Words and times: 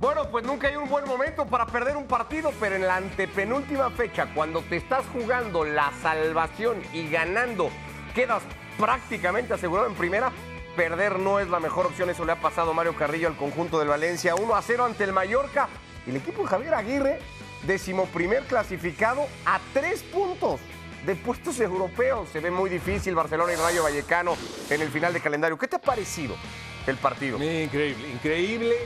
Bueno, 0.00 0.30
pues 0.30 0.46
nunca 0.46 0.66
hay 0.66 0.76
un 0.76 0.88
buen 0.88 1.04
momento 1.04 1.44
para 1.44 1.66
perder 1.66 1.94
un 1.94 2.06
partido, 2.06 2.54
pero 2.58 2.74
en 2.74 2.86
la 2.86 2.96
antepenúltima 2.96 3.90
fecha, 3.90 4.32
cuando 4.34 4.62
te 4.62 4.76
estás 4.76 5.04
jugando 5.12 5.62
la 5.62 5.92
salvación 6.00 6.82
y 6.94 7.10
ganando, 7.10 7.68
quedas 8.14 8.42
prácticamente 8.78 9.52
asegurado 9.52 9.86
en 9.86 9.94
primera, 9.94 10.32
perder 10.74 11.18
no 11.18 11.38
es 11.38 11.50
la 11.50 11.60
mejor 11.60 11.84
opción. 11.84 12.08
Eso 12.08 12.24
le 12.24 12.32
ha 12.32 12.40
pasado 12.40 12.72
Mario 12.72 12.96
Carrillo 12.96 13.28
al 13.28 13.36
conjunto 13.36 13.78
del 13.78 13.88
Valencia. 13.88 14.34
1 14.36 14.54
a 14.54 14.62
0 14.62 14.86
ante 14.86 15.04
el 15.04 15.12
Mallorca. 15.12 15.68
El 16.06 16.16
equipo 16.16 16.44
de 16.44 16.48
Javier 16.48 16.72
Aguirre, 16.72 17.18
decimoprimer 17.66 18.44
clasificado 18.44 19.26
a 19.44 19.60
tres 19.74 20.02
puntos 20.02 20.60
de 21.04 21.14
puestos 21.14 21.60
europeos. 21.60 22.26
Se 22.32 22.40
ve 22.40 22.50
muy 22.50 22.70
difícil 22.70 23.14
Barcelona 23.14 23.52
y 23.52 23.56
Rayo 23.56 23.82
Vallecano 23.82 24.34
en 24.70 24.80
el 24.80 24.88
final 24.88 25.12
de 25.12 25.20
calendario. 25.20 25.58
¿Qué 25.58 25.68
te 25.68 25.76
ha 25.76 25.80
parecido 25.80 26.36
el 26.86 26.96
partido? 26.96 27.36
Increíble, 27.36 28.08
increíble, 28.08 28.76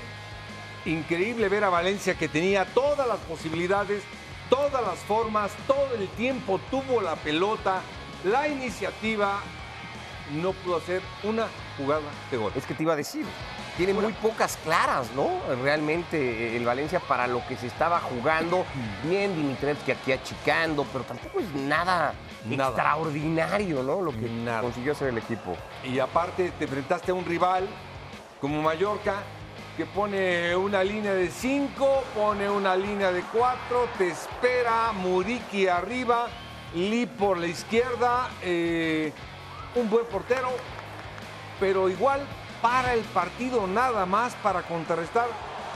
increíble 0.85 1.49
ver 1.49 1.65
a 1.65 1.69
Valencia 1.71 2.15
que 2.15 2.29
tenía 2.29 2.65
todas 2.67 3.07
las 3.07 3.19
posibilidades, 3.21 4.03
todas 4.51 4.83
las 4.83 4.99
formas, 5.01 5.53
todo 5.67 5.95
el 5.99 6.09
tiempo 6.09 6.61
tuvo 6.71 7.01
la 7.01 7.17
pelota, 7.17 7.81
la 8.25 8.49
iniciativa, 8.49 9.41
no 10.33 10.53
pudo 10.53 10.77
hacer 10.79 11.03
una 11.23 11.47
jugada 11.77 12.03
de 12.31 12.37
gol. 12.37 12.53
Es 12.55 12.65
que 12.67 12.75
te 12.75 12.83
iba 12.83 12.93
a 12.95 12.97
decir, 12.97 13.27
tiene 13.77 13.93
muy 13.93 14.13
pocas 14.15 14.57
claras, 14.65 15.11
¿no? 15.15 15.29
Realmente 15.63 16.57
el 16.57 16.65
Valencia 16.65 17.01
para 17.01 17.27
lo 17.27 17.47
que 17.47 17.57
se 17.57 17.67
estaba 17.67 18.01
jugando, 18.01 18.65
bien 19.03 19.35
Dimitrevski 19.35 19.93
aquí 19.93 20.13
achicando, 20.13 20.87
pero 20.93 21.05
tampoco 21.05 21.41
es 21.41 21.53
nada, 21.55 22.15
Nada. 22.47 22.69
extraordinario, 22.69 23.83
¿no? 23.83 24.01
Lo 24.01 24.13
que 24.13 24.29
Nada. 24.29 24.61
consiguió 24.63 24.93
hacer 24.93 25.09
el 25.09 25.19
equipo. 25.19 25.57
Y 25.83 25.99
aparte 25.99 26.53
te 26.59 26.65
enfrentaste 26.65 27.11
a 27.11 27.15
un 27.15 27.25
rival 27.25 27.67
como 28.41 28.63
Mallorca 28.63 29.17
que 29.77 29.87
pone 29.87 30.55
una 30.55 30.85
línea 30.85 31.15
de 31.15 31.29
5, 31.29 32.05
pone 32.15 32.49
una 32.49 32.77
línea 32.77 33.11
de 33.11 33.23
4, 33.33 33.89
te 33.99 34.09
espera 34.09 34.93
Muriqui 34.93 35.67
arriba, 35.67 36.29
Lee 36.75 37.07
por 37.07 37.39
la 37.39 37.47
izquierda, 37.47 38.29
eh, 38.43 39.13
un 39.75 39.91
buen 39.91 40.07
portero, 40.07 40.51
pero 41.59 41.89
igual 41.89 42.21
para 42.63 42.95
el 42.95 43.03
partido 43.03 43.67
nada 43.67 44.07
más 44.07 44.35
para 44.37 44.63
contrarrestar 44.63 45.27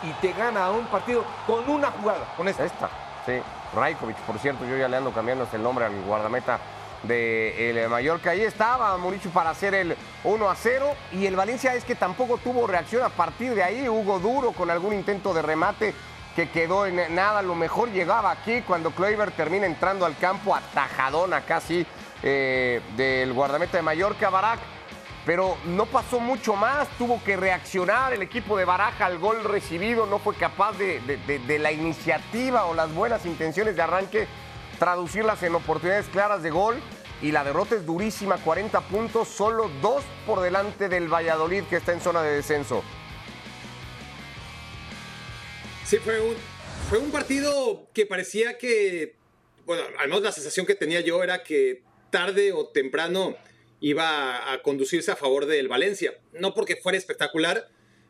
y 0.03 0.13
te 0.21 0.33
gana 0.33 0.71
un 0.71 0.87
partido 0.87 1.25
con 1.47 1.69
una 1.69 1.91
jugada, 1.91 2.33
con 2.37 2.47
esta. 2.47 2.65
Esta, 2.65 2.89
sí. 3.27 3.41
Rajkovic, 3.75 4.17
por 4.19 4.39
cierto, 4.39 4.65
yo 4.65 4.77
ya 4.77 4.89
le 4.89 4.97
ando 4.97 5.13
cambiando 5.13 5.47
el 5.53 5.63
nombre 5.63 5.85
al 5.85 6.01
guardameta 6.03 6.59
de 7.03 7.71
el 7.71 7.89
Mallorca. 7.89 8.31
Ahí 8.31 8.43
estaba 8.43 8.97
Muricio 8.99 9.31
para 9.31 9.51
hacer 9.51 9.75
el 9.75 9.97
1 10.25 10.51
a 10.51 10.55
0. 10.55 10.87
Y 11.13 11.27
el 11.27 11.37
Valencia 11.37 11.75
es 11.75 11.85
que 11.85 11.95
tampoco 11.95 12.39
tuvo 12.39 12.67
reacción 12.67 13.03
a 13.03 13.09
partir 13.09 13.55
de 13.55 13.63
ahí. 13.63 13.89
Hugo 13.89 14.19
Duro 14.19 14.53
con 14.53 14.71
algún 14.71 14.93
intento 14.95 15.33
de 15.35 15.43
remate 15.43 15.95
que 16.37 16.51
quedó 16.51 16.87
en 16.87 17.15
nada. 17.15 17.43
Lo 17.43 17.55
mejor 17.55 17.91
llegaba 17.91 18.31
aquí 18.31 18.63
cuando 18.63 18.91
Kleiber 18.91 19.31
termina 19.33 19.67
entrando 19.67 20.05
al 20.07 20.17
campo 20.19 20.55
atajadona 20.55 21.41
casi 21.43 21.87
eh, 22.23 22.81
del 22.97 23.33
guardameta 23.33 23.77
de 23.77 23.83
Mallorca, 23.83 24.31
Barak. 24.31 24.59
Pero 25.27 25.59
no 25.67 25.85
pasó 25.85 26.21
mucho 26.21 26.55
más, 26.57 26.89
tuvo 26.97 27.23
que 27.23 27.37
reaccionar 27.37 28.15
el 28.15 28.23
equipo 28.23 28.57
de 28.57 28.65
Baraja 28.65 29.05
al 29.05 29.19
gol 29.19 29.45
recibido, 29.45 30.07
no 30.07 30.19
fue 30.19 30.35
capaz 30.35 30.73
de, 30.79 31.01
de- 31.01 31.19
de- 31.19 31.39
de 31.41 31.59
la 31.59 31.71
iniciativa 31.71 32.65
o 32.65 32.73
las 32.73 32.91
buenas 32.95 33.27
intenciones 33.27 33.77
de 33.77 33.83
arranque 33.83 34.27
traducirlas 34.79 35.43
en 35.43 35.55
oportunidades 35.55 36.07
claras 36.07 36.43
de 36.43 36.51
gol. 36.51 36.77
Y 37.21 37.33
la 37.33 37.43
derrota 37.43 37.75
es 37.75 37.85
durísima, 37.85 38.37
40 38.39 38.81
puntos, 38.83 39.27
solo 39.27 39.69
dos 39.83 40.05
por 40.25 40.41
delante 40.41 40.89
del 40.89 41.13
Valladolid 41.13 41.65
que 41.65 41.77
está 41.77 41.93
en 41.93 42.01
zona 42.01 42.23
de 42.23 42.37
descenso. 42.37 42.85
Sí, 45.85 45.97
fue 45.97 46.21
un, 46.21 46.37
fue 46.89 46.99
un 46.99 47.11
partido 47.11 47.89
que 47.93 48.07
parecía 48.07 48.57
que, 48.57 49.17
bueno, 49.67 49.83
al 49.99 50.09
menos 50.09 50.23
la 50.23 50.33
sensación 50.33 50.65
que 50.65 50.77
tenía 50.77 51.01
yo 51.01 51.25
era 51.25 51.43
que 51.43 51.83
tarde 52.11 52.53
o 52.53 52.69
temprano 52.69 53.37
iba 53.81 54.53
a 54.53 54.63
conducirse 54.63 55.11
a 55.11 55.17
favor 55.17 55.47
del 55.47 55.67
Valencia. 55.67 56.13
No 56.33 56.55
porque 56.55 56.77
fuera 56.77 56.99
espectacular, 56.99 57.69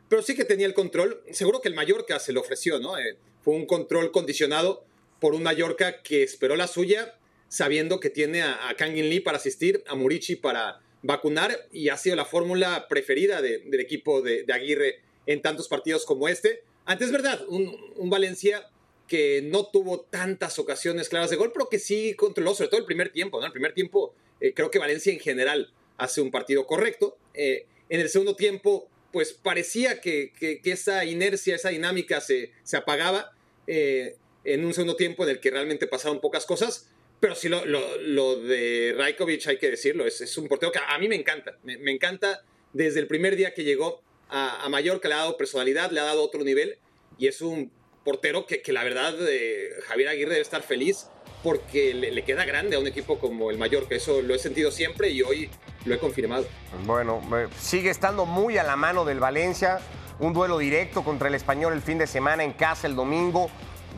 pero 0.08 0.22
sí 0.22 0.34
que 0.34 0.44
tenía 0.44 0.66
el 0.66 0.74
control. 0.74 1.22
Seguro 1.32 1.60
que 1.60 1.68
el 1.68 1.74
Mallorca 1.74 2.18
se 2.18 2.32
lo 2.32 2.40
ofreció, 2.40 2.78
¿no? 2.78 2.98
Eh, 2.98 3.16
fue 3.42 3.54
un 3.54 3.66
control 3.66 4.10
condicionado 4.10 4.84
por 5.20 5.34
un 5.34 5.42
Mallorca 5.42 6.02
que 6.02 6.22
esperó 6.22 6.56
la 6.56 6.66
suya, 6.66 7.14
sabiendo 7.48 7.98
que 8.00 8.10
tiene 8.10 8.42
a, 8.42 8.68
a 8.68 8.74
Kangin 8.74 9.08
Lee 9.08 9.20
para 9.20 9.38
asistir, 9.38 9.82
a 9.86 9.94
Murici 9.94 10.36
para 10.36 10.80
vacunar, 11.02 11.66
y 11.72 11.88
ha 11.88 11.96
sido 11.96 12.16
la 12.16 12.24
fórmula 12.24 12.86
preferida 12.88 13.40
de- 13.40 13.58
del 13.58 13.80
equipo 13.80 14.20
de, 14.22 14.44
Aguirre 14.52 15.00
en 15.26 15.40
tantos 15.42 15.68
partidos 15.68 16.04
como 16.04 16.28
este. 16.28 16.62
Antes, 16.84 17.06
es 17.08 17.12
verdad, 17.12 17.40
un, 17.48 17.76
un 17.96 18.10
Valencia 18.10 18.68
que 19.06 19.40
no 19.42 19.66
tuvo 19.66 20.00
tantas 20.00 20.58
ocasiones 20.58 21.08
claras 21.08 21.30
de 21.30 21.36
gol, 21.36 21.50
pero 21.52 21.68
que 21.68 21.78
sí 21.78 22.14
controló, 22.14 22.54
sobre 22.54 22.68
todo 22.68 22.80
el 22.80 22.86
primer 22.86 23.10
tiempo, 23.10 23.40
¿no? 23.40 23.46
El 23.46 23.52
primer 23.52 23.72
tiempo, 23.72 24.14
eh, 24.40 24.52
creo 24.54 24.70
que 24.70 24.78
Valencia 24.78 25.12
en 25.12 25.18
general 25.20 25.72
hace 25.96 26.20
un 26.20 26.30
partido 26.30 26.66
correcto. 26.66 27.16
Eh, 27.34 27.66
en 27.88 28.00
el 28.00 28.08
segundo 28.10 28.36
tiempo, 28.36 28.88
pues 29.12 29.32
parecía 29.32 30.00
que, 30.02 30.32
que- 30.38 30.60
que 30.60 30.72
esa 30.72 31.04
inercia, 31.06 31.54
esa 31.54 31.70
dinámica 31.70 32.20
se, 32.20 32.50
se 32.64 32.76
apagaba 32.76 33.32
eh, 33.66 34.16
en 34.54 34.64
un 34.64 34.72
segundo 34.74 34.96
tiempo 34.96 35.24
en 35.24 35.30
el 35.30 35.40
que 35.40 35.50
realmente 35.50 35.86
pasaron 35.86 36.20
pocas 36.20 36.46
cosas. 36.46 36.88
Pero 37.20 37.34
sí, 37.34 37.48
lo, 37.48 37.64
lo- 37.66 37.98
lo 38.00 38.36
de 38.40 38.94
Rajkovic, 38.96 39.46
hay 39.48 39.58
que 39.58 39.70
decirlo, 39.70 40.06
es, 40.06 40.20
es 40.20 40.38
un 40.38 40.46
portero 40.46 40.70
que 40.70 40.78
a 40.86 40.98
mí 40.98 41.08
me 41.08 41.16
encanta. 41.16 41.58
Me, 41.64 41.76
me 41.78 41.90
encanta 41.90 42.42
desde 42.72 43.00
el 43.00 43.06
primer 43.08 43.34
día 43.36 43.54
que 43.54 43.64
llegó 43.64 44.02
a, 44.28 44.64
a 44.64 44.68
Mallorca, 44.68 45.08
le 45.08 45.14
ha 45.14 45.18
dado 45.18 45.36
personalidad, 45.36 45.90
le 45.90 45.98
ha 46.00 46.04
dado 46.04 46.22
otro 46.22 46.44
nivel. 46.44 46.78
Y 47.18 47.26
es 47.26 47.40
un 47.40 47.72
portero 48.04 48.46
que, 48.46 48.62
que 48.62 48.72
la 48.72 48.84
verdad 48.84 49.14
eh, 49.28 49.70
Javier 49.88 50.08
Aguirre 50.10 50.30
debe 50.30 50.42
estar 50.42 50.62
feliz 50.62 51.06
porque 51.42 51.92
le, 51.94 52.10
le 52.12 52.24
queda 52.24 52.44
grande 52.44 52.76
a 52.76 52.78
un 52.78 52.86
equipo 52.86 53.18
como 53.18 53.50
el 53.50 53.58
Mallorca. 53.58 53.96
Eso 53.96 54.22
lo 54.22 54.34
he 54.34 54.38
sentido 54.38 54.70
siempre 54.70 55.10
y 55.10 55.22
hoy 55.22 55.50
lo 55.86 55.94
he 55.94 55.98
confirmado. 55.98 56.46
Bueno, 56.84 57.20
sigue 57.58 57.90
estando 57.90 58.26
muy 58.26 58.58
a 58.58 58.62
la 58.62 58.76
mano 58.76 59.04
del 59.04 59.18
Valencia. 59.18 59.80
Un 60.20 60.32
duelo 60.34 60.58
directo 60.58 61.02
contra 61.04 61.26
el 61.28 61.34
español 61.34 61.72
el 61.72 61.80
fin 61.82 61.98
de 61.98 62.06
semana 62.06 62.44
en 62.44 62.52
casa 62.52 62.86
el 62.86 62.94
domingo. 62.96 63.50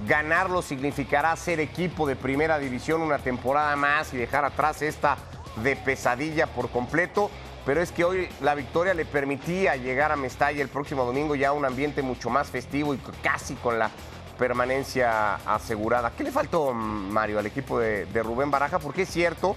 Ganarlo 0.07 0.63
significará 0.63 1.35
ser 1.37 1.61
equipo 1.61 2.07
de 2.07 2.17
primera 2.17 2.59
división 2.59 3.03
una 3.03 3.19
temporada 3.19 3.77
más 3.77 4.15
y 4.15 4.17
dejar 4.17 4.45
atrás 4.45 4.83
esta 4.83 5.17
de 5.63 5.77
pesadilla 5.77 6.47
por 6.47 6.71
completo. 6.71 7.31
Pero 7.67 7.83
es 7.83 7.93
que 7.93 8.05
hoy 8.05 8.29
la 8.41 8.55
victoria 8.55 8.95
le 8.95 9.05
permitía 9.05 9.77
llegar 9.77 10.13
a 10.13 10.17
Mestalla 10.17 10.63
el 10.63 10.69
próximo 10.69 11.05
domingo 11.05 11.35
ya 11.35 11.49
a 11.49 11.53
un 11.53 11.65
ambiente 11.65 12.03
mucho 12.03 12.31
más 12.31 12.49
festivo 12.49 12.95
y 12.95 12.99
casi 13.23 13.55
con 13.55 13.79
la 13.79 13.91
permanencia 14.39 15.35
asegurada. 15.35 16.13
¿Qué 16.17 16.25
le 16.25 16.33
faltó, 16.33 16.73
Mario, 16.73 17.39
al 17.39 17.47
equipo 17.47 17.79
de, 17.79 18.07
de 18.07 18.23
Rubén 18.23 18.51
Baraja? 18.51 18.79
Porque 18.79 19.03
es 19.03 19.11
cierto, 19.11 19.55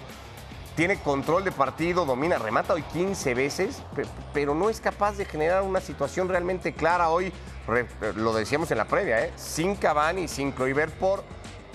tiene 0.75 0.97
control 0.99 1.43
de 1.43 1.51
partido, 1.51 2.05
domina, 2.05 2.37
remata 2.37 2.73
hoy 2.73 2.81
15 2.83 3.33
veces, 3.35 3.81
pe- 3.95 4.05
pero 4.33 4.55
no 4.55 4.69
es 4.69 4.79
capaz 4.81 5.13
de 5.17 5.25
generar 5.25 5.61
una 5.63 5.81
situación 5.81 6.27
realmente 6.29 6.73
clara 6.73 7.09
hoy. 7.09 7.31
lo 8.15 8.33
decíamos 8.33 8.69
en 8.71 8.77
la 8.79 8.85
previa, 8.85 9.23
¿eh? 9.25 9.31
sin 9.37 9.75
Cavani 9.75 10.27
sin 10.27 10.51
Kluivert 10.51 10.93
por 10.95 11.23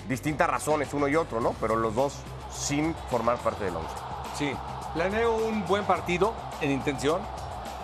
distintas 0.07 0.49
razones, 0.49 0.93
uno 0.93 1.07
y 1.07 1.15
otro, 1.15 1.39
¿no? 1.39 1.53
Pero 1.61 1.75
los 1.75 1.95
dos 1.95 2.15
sin 2.53 2.93
formar 3.09 3.37
parte 3.37 3.65
del 3.65 3.75
once. 3.75 3.93
Sí, 4.37 4.51
planeo 4.93 5.35
un 5.35 5.65
buen 5.65 5.85
partido 5.85 6.33
en 6.61 6.71
intención 6.71 7.21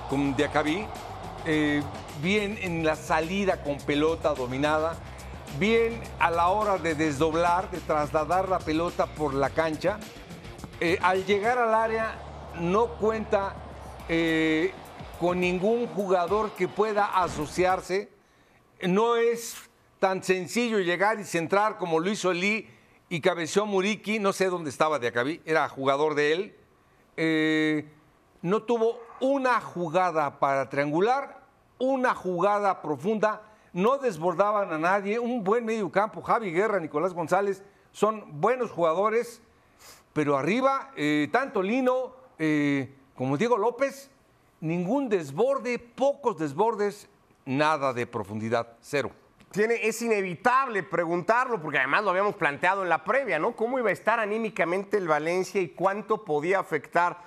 con 0.09 0.35
Diacabí. 0.35 0.85
eh, 1.45 1.81
bien 2.21 2.57
en 2.61 2.83
la 2.85 2.95
salida 2.95 3.61
con 3.63 3.77
pelota 3.77 4.33
dominada. 4.33 4.95
Bien 5.59 6.01
a 6.19 6.29
la 6.31 6.47
hora 6.47 6.77
de 6.77 6.95
desdoblar, 6.95 7.69
de 7.71 7.79
trasladar 7.79 8.49
la 8.49 8.59
pelota 8.59 9.05
por 9.05 9.33
la 9.33 9.49
cancha. 9.49 9.99
Eh, 10.81 10.99
al 11.01 11.25
llegar 11.25 11.57
al 11.57 11.73
área 11.73 12.15
no 12.59 12.87
cuenta 12.87 13.55
eh, 14.09 14.73
con 15.19 15.39
ningún 15.39 15.87
jugador 15.87 16.51
que 16.51 16.67
pueda 16.67 17.05
asociarse. 17.21 18.09
No 18.81 19.15
es 19.15 19.55
tan 19.99 20.21
sencillo 20.21 20.79
llegar 20.79 21.17
y 21.19 21.23
centrar 21.23 21.77
como 21.77 21.99
lo 21.99 22.09
hizo 22.09 22.33
y 22.33 23.21
cabeció 23.21 23.65
Muriqui. 23.65 24.19
No 24.19 24.33
sé 24.33 24.49
dónde 24.49 24.69
estaba 24.69 24.99
de 24.99 25.07
Acabí, 25.07 25.41
era 25.45 25.69
jugador 25.69 26.13
de 26.13 26.33
él. 26.33 26.55
Eh, 27.15 27.87
no 28.41 28.63
tuvo 28.63 28.99
una 29.21 29.61
jugada 29.61 30.39
para 30.39 30.69
triangular, 30.69 31.41
una 31.79 32.13
jugada 32.13 32.81
profunda. 32.81 33.41
No 33.71 33.97
desbordaban 33.97 34.73
a 34.73 34.77
nadie. 34.77 35.19
Un 35.19 35.41
buen 35.41 35.63
medio 35.63 35.89
campo. 35.89 36.21
Javi 36.21 36.51
Guerra, 36.51 36.81
Nicolás 36.81 37.13
González 37.13 37.63
son 37.93 38.41
buenos 38.41 38.71
jugadores. 38.71 39.41
Pero 40.15 40.37
arriba, 40.37 40.93
eh, 40.95 41.27
tanto 41.29 41.61
Lino 41.61 42.15
eh, 42.39 42.89
como 43.17 43.35
Diego 43.35 43.57
López, 43.57 44.09
ningún 44.61 45.09
desborde, 45.09 45.77
pocos 45.77 46.37
desbordes, 46.37 47.09
nada 47.43 47.91
de 47.91 48.07
profundidad, 48.07 48.77
cero. 48.79 49.11
Tiene, 49.51 49.85
es 49.85 50.01
inevitable 50.01 50.83
preguntarlo, 50.83 51.61
porque 51.61 51.79
además 51.79 52.05
lo 52.05 52.11
habíamos 52.11 52.35
planteado 52.35 52.83
en 52.83 52.87
la 52.87 53.03
previa, 53.03 53.39
¿no? 53.39 53.57
¿Cómo 53.57 53.77
iba 53.77 53.89
a 53.89 53.91
estar 53.91 54.21
anímicamente 54.21 54.95
el 54.95 55.09
Valencia 55.09 55.59
y 55.59 55.67
cuánto 55.67 56.23
podía 56.23 56.59
afectar 56.59 57.21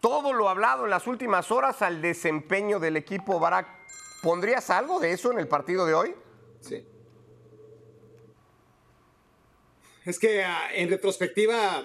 todo 0.00 0.32
lo 0.32 0.48
hablado 0.48 0.84
en 0.84 0.90
las 0.90 1.06
últimas 1.06 1.50
horas 1.50 1.82
al 1.82 2.00
desempeño 2.00 2.80
del 2.80 2.96
equipo 2.96 3.40
Barak? 3.40 3.68
¿Pondrías 4.22 4.70
algo 4.70 5.00
de 5.00 5.12
eso 5.12 5.32
en 5.32 5.38
el 5.38 5.48
partido 5.48 5.84
de 5.84 5.92
hoy? 5.92 6.14
Sí. 6.60 6.86
Es 10.06 10.18
que 10.18 10.42
ah, 10.42 10.70
en 10.72 10.88
retrospectiva, 10.88 11.84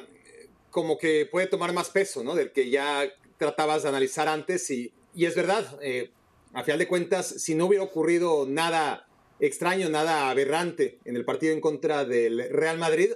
como 0.77 0.99
que 0.99 1.25
puede 1.25 1.47
tomar 1.47 1.73
más 1.73 1.89
peso, 1.89 2.23
¿no? 2.23 2.35
Del 2.35 2.51
que 2.51 2.69
ya 2.69 3.11
tratabas 3.39 3.81
de 3.81 3.89
analizar 3.89 4.27
antes. 4.27 4.69
Y, 4.69 4.93
es 5.15 5.33
verdad, 5.33 5.79
eh, 5.81 6.11
a 6.53 6.63
final 6.63 6.77
de 6.77 6.87
cuentas, 6.87 7.25
si 7.25 7.55
no 7.55 7.65
hubiera 7.65 7.83
ocurrido 7.83 8.45
nada 8.47 9.07
extraño, 9.39 9.89
nada 9.89 10.29
aberrante 10.29 10.99
en 11.03 11.15
el 11.15 11.25
partido 11.25 11.51
en 11.53 11.61
contra 11.61 12.05
del 12.05 12.47
Real 12.51 12.77
Madrid, 12.77 13.13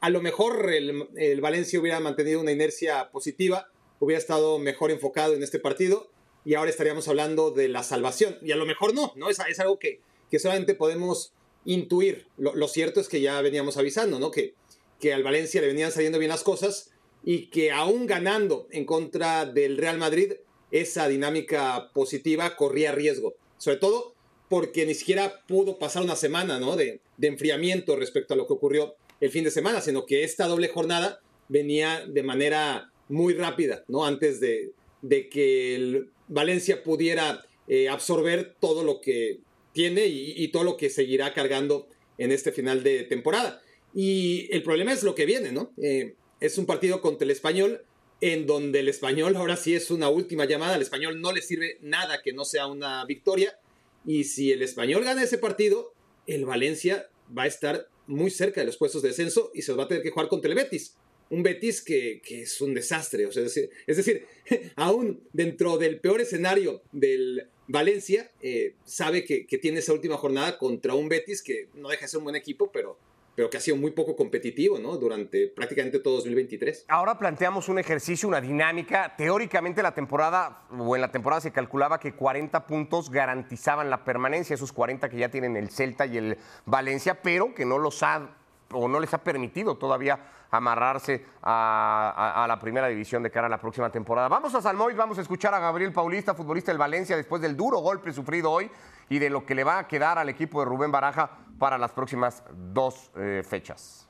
a 0.00 0.10
lo 0.10 0.22
mejor 0.22 0.72
el, 0.72 1.08
el, 1.16 1.40
Valencia 1.40 1.80
hubiera 1.80 1.98
mantenido 1.98 2.40
una 2.40 2.52
inercia 2.52 3.10
positiva, 3.10 3.68
hubiera 3.98 4.20
estado 4.20 4.60
mejor 4.60 4.92
enfocado 4.92 5.34
en 5.34 5.42
este 5.42 5.58
partido 5.58 6.08
y 6.44 6.54
ahora 6.54 6.70
estaríamos 6.70 7.08
hablando 7.08 7.50
de 7.50 7.66
la 7.66 7.82
salvación. 7.82 8.38
Y 8.42 8.52
a 8.52 8.56
lo 8.56 8.64
mejor 8.64 8.94
no, 8.94 9.12
¿no? 9.16 9.28
Es, 9.28 9.40
es 9.48 9.58
algo 9.58 9.80
que, 9.80 9.98
que, 10.30 10.38
solamente 10.38 10.76
podemos 10.76 11.32
intuir. 11.64 12.28
Lo, 12.38 12.54
lo, 12.54 12.68
cierto 12.68 13.00
es 13.00 13.08
que 13.08 13.20
ya 13.20 13.40
veníamos 13.40 13.76
avisando, 13.76 14.20
¿no? 14.20 14.30
Que, 14.30 14.54
que 15.00 15.12
al 15.12 15.22
Valencia 15.22 15.60
le 15.60 15.68
venían 15.68 15.92
saliendo 15.92 16.18
bien 16.18 16.30
las 16.30 16.42
cosas 16.42 16.90
y 17.24 17.46
que 17.46 17.72
aún 17.72 18.06
ganando 18.06 18.68
en 18.70 18.84
contra 18.84 19.44
del 19.46 19.76
Real 19.76 19.98
Madrid, 19.98 20.34
esa 20.70 21.08
dinámica 21.08 21.90
positiva 21.92 22.56
corría 22.56 22.92
riesgo. 22.92 23.34
Sobre 23.58 23.78
todo 23.78 24.14
porque 24.48 24.86
ni 24.86 24.94
siquiera 24.94 25.44
pudo 25.46 25.78
pasar 25.78 26.02
una 26.02 26.16
semana 26.16 26.60
¿no? 26.60 26.76
de, 26.76 27.00
de, 27.16 27.26
enfriamiento 27.26 27.96
respecto 27.96 28.34
a 28.34 28.36
lo 28.36 28.46
que 28.46 28.52
ocurrió 28.52 28.94
el 29.20 29.30
fin 29.30 29.44
de 29.44 29.50
semana, 29.50 29.80
sino 29.80 30.06
que 30.06 30.22
esta 30.22 30.46
doble 30.46 30.68
jornada 30.68 31.20
venía 31.48 32.04
de 32.06 32.22
manera 32.22 32.92
muy 33.08 33.34
rápida, 33.34 33.84
¿no? 33.88 34.04
Antes 34.04 34.40
de, 34.40 34.72
de 35.02 35.28
que 35.28 35.74
el 35.74 36.10
Valencia 36.28 36.82
pudiera 36.82 37.44
eh, 37.68 37.88
absorber 37.88 38.54
todo 38.60 38.84
lo 38.84 39.00
que 39.00 39.40
tiene 39.72 40.06
y, 40.06 40.34
y, 40.36 40.48
todo 40.48 40.64
lo 40.64 40.76
que 40.76 40.90
seguirá 40.90 41.34
cargando 41.34 41.88
en 42.18 42.32
este 42.32 42.50
final 42.50 42.82
de 42.82 43.04
temporada. 43.04 43.60
Y 43.94 44.48
el 44.50 44.62
problema 44.62 44.92
es 44.92 45.02
lo 45.02 45.14
que 45.14 45.26
viene, 45.26 45.52
¿no? 45.52 45.72
Eh, 45.82 46.14
es 46.40 46.58
un 46.58 46.66
partido 46.66 47.00
contra 47.00 47.24
el 47.24 47.30
español 47.30 47.82
en 48.20 48.46
donde 48.46 48.80
el 48.80 48.88
español 48.88 49.36
ahora 49.36 49.56
sí 49.56 49.74
es 49.74 49.90
una 49.90 50.08
última 50.08 50.46
llamada, 50.46 50.74
al 50.74 50.82
español 50.82 51.20
no 51.20 51.32
le 51.32 51.42
sirve 51.42 51.78
nada 51.82 52.22
que 52.22 52.32
no 52.32 52.44
sea 52.44 52.66
una 52.66 53.04
victoria 53.04 53.58
y 54.06 54.24
si 54.24 54.52
el 54.52 54.62
español 54.62 55.04
gana 55.04 55.22
ese 55.22 55.36
partido, 55.36 55.92
el 56.26 56.44
Valencia 56.44 57.08
va 57.36 57.42
a 57.42 57.46
estar 57.46 57.88
muy 58.06 58.30
cerca 58.30 58.60
de 58.60 58.66
los 58.66 58.76
puestos 58.76 59.02
de 59.02 59.08
descenso 59.08 59.50
y 59.52 59.62
se 59.62 59.72
va 59.72 59.84
a 59.84 59.88
tener 59.88 60.02
que 60.02 60.10
jugar 60.10 60.28
contra 60.28 60.48
el 60.48 60.56
Betis. 60.56 60.94
Un 61.28 61.42
Betis 61.42 61.82
que, 61.82 62.22
que 62.24 62.42
es 62.42 62.60
un 62.60 62.72
desastre. 62.72 63.26
O 63.26 63.32
sea, 63.32 63.44
es 63.44 63.96
decir, 63.96 64.24
aún 64.76 65.20
dentro 65.32 65.76
del 65.76 65.98
peor 65.98 66.20
escenario 66.20 66.82
del 66.92 67.48
Valencia, 67.66 68.30
eh, 68.40 68.74
sabe 68.84 69.24
que, 69.24 69.44
que, 69.44 69.58
tiene 69.58 69.80
esa 69.80 69.92
última 69.92 70.16
jornada 70.16 70.56
contra 70.56 70.94
un 70.94 71.08
Betis 71.08 71.42
que 71.42 71.66
no 71.74 71.88
deja 71.88 72.02
de 72.02 72.08
ser 72.08 72.18
un 72.18 72.24
buen 72.24 72.36
equipo, 72.36 72.70
pero, 72.70 72.96
pero 73.36 73.50
que 73.50 73.58
ha 73.58 73.60
sido 73.60 73.76
muy 73.76 73.90
poco 73.90 74.16
competitivo 74.16 74.78
¿no? 74.78 74.96
durante 74.96 75.48
prácticamente 75.48 76.00
todo 76.00 76.16
2023. 76.16 76.86
Ahora 76.88 77.18
planteamos 77.18 77.68
un 77.68 77.78
ejercicio, 77.78 78.26
una 78.26 78.40
dinámica. 78.40 79.14
Teóricamente 79.14 79.82
la 79.82 79.92
temporada, 79.94 80.62
o 80.76 80.96
en 80.96 81.02
la 81.02 81.12
temporada 81.12 81.42
se 81.42 81.52
calculaba 81.52 82.00
que 82.00 82.14
40 82.14 82.66
puntos 82.66 83.10
garantizaban 83.10 83.90
la 83.90 84.04
permanencia, 84.04 84.54
esos 84.54 84.72
40 84.72 85.10
que 85.10 85.18
ya 85.18 85.28
tienen 85.28 85.54
el 85.56 85.68
Celta 85.70 86.06
y 86.06 86.16
el 86.16 86.38
Valencia, 86.64 87.20
pero 87.22 87.54
que 87.54 87.66
no 87.66 87.78
los 87.78 88.02
ha 88.02 88.30
o 88.72 88.88
no 88.88 88.98
les 88.98 89.14
ha 89.14 89.22
permitido 89.22 89.76
todavía 89.76 90.18
amarrarse 90.50 91.24
a, 91.42 92.42
a, 92.42 92.48
la 92.48 92.58
primera 92.58 92.88
división 92.88 93.22
de 93.22 93.30
cara 93.30 93.46
a 93.46 93.50
la 93.50 93.60
próxima 93.60 93.90
temporada. 93.90 94.28
Vamos 94.28 94.54
a 94.54 94.62
Salmois, 94.62 94.96
vamos 94.96 95.18
a 95.18 95.20
escuchar 95.20 95.54
a 95.54 95.60
Gabriel 95.60 95.92
Paulista, 95.92 96.34
futbolista 96.34 96.72
del 96.72 96.78
Valencia, 96.78 97.16
después 97.16 97.40
del 97.42 97.56
duro 97.56 97.78
golpe 97.78 98.12
sufrido 98.12 98.50
hoy 98.50 98.68
y 99.08 99.18
de 99.18 99.30
lo 99.30 99.44
que 99.44 99.54
le 99.54 99.64
va 99.64 99.78
a 99.78 99.88
quedar 99.88 100.18
al 100.18 100.28
equipo 100.28 100.60
de 100.60 100.66
Rubén 100.66 100.90
Baraja 100.90 101.30
para 101.58 101.78
las 101.78 101.92
próximas 101.92 102.42
dos 102.52 103.10
eh, 103.16 103.42
fechas. 103.48 104.06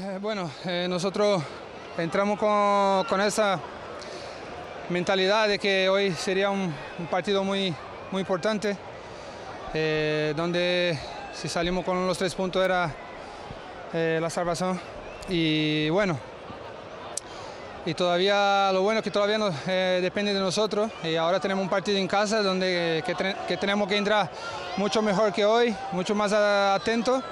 Eh, 0.00 0.18
bueno, 0.20 0.50
eh, 0.64 0.86
nosotros 0.88 1.42
entramos 1.98 2.38
con, 2.38 3.20
esa 3.20 3.58
mentalidad 4.90 5.48
de 5.48 5.58
que 5.58 5.88
hoy 5.88 6.12
sería 6.12 6.50
un, 6.50 6.72
un 6.98 7.06
partido 7.06 7.42
muy, 7.42 7.74
muy 8.10 8.20
importante, 8.20 8.76
donde 10.34 10.98
si 11.34 11.48
salimos 11.48 11.84
con 11.84 12.06
los 12.06 12.16
tres 12.16 12.34
puntos 12.34 12.64
era 12.64 12.90
la 13.92 14.30
salvación. 14.30 14.80
Y 15.28 15.90
bueno, 15.90 16.18
y 17.86 17.94
todavía 17.94 18.70
lo 18.72 18.82
bueno 18.82 18.98
es 18.98 19.04
que 19.04 19.10
todavía 19.10 19.38
no, 19.38 19.50
eh, 19.66 20.00
depende 20.02 20.34
de 20.34 20.40
nosotros. 20.40 20.90
Y 21.02 21.16
ahora 21.16 21.40
tenemos 21.40 21.62
un 21.62 21.70
partido 21.70 21.96
en 21.96 22.08
casa 22.08 22.42
donde 22.42 23.02
que, 23.06 23.36
que 23.48 23.56
tenemos 23.56 23.88
que 23.88 23.96
entrar 23.96 24.28
mucho 24.76 25.00
mejor 25.00 25.32
que 25.32 25.46
hoy, 25.46 25.74
mucho 25.92 26.14
más 26.14 26.32
atento. 26.32 27.22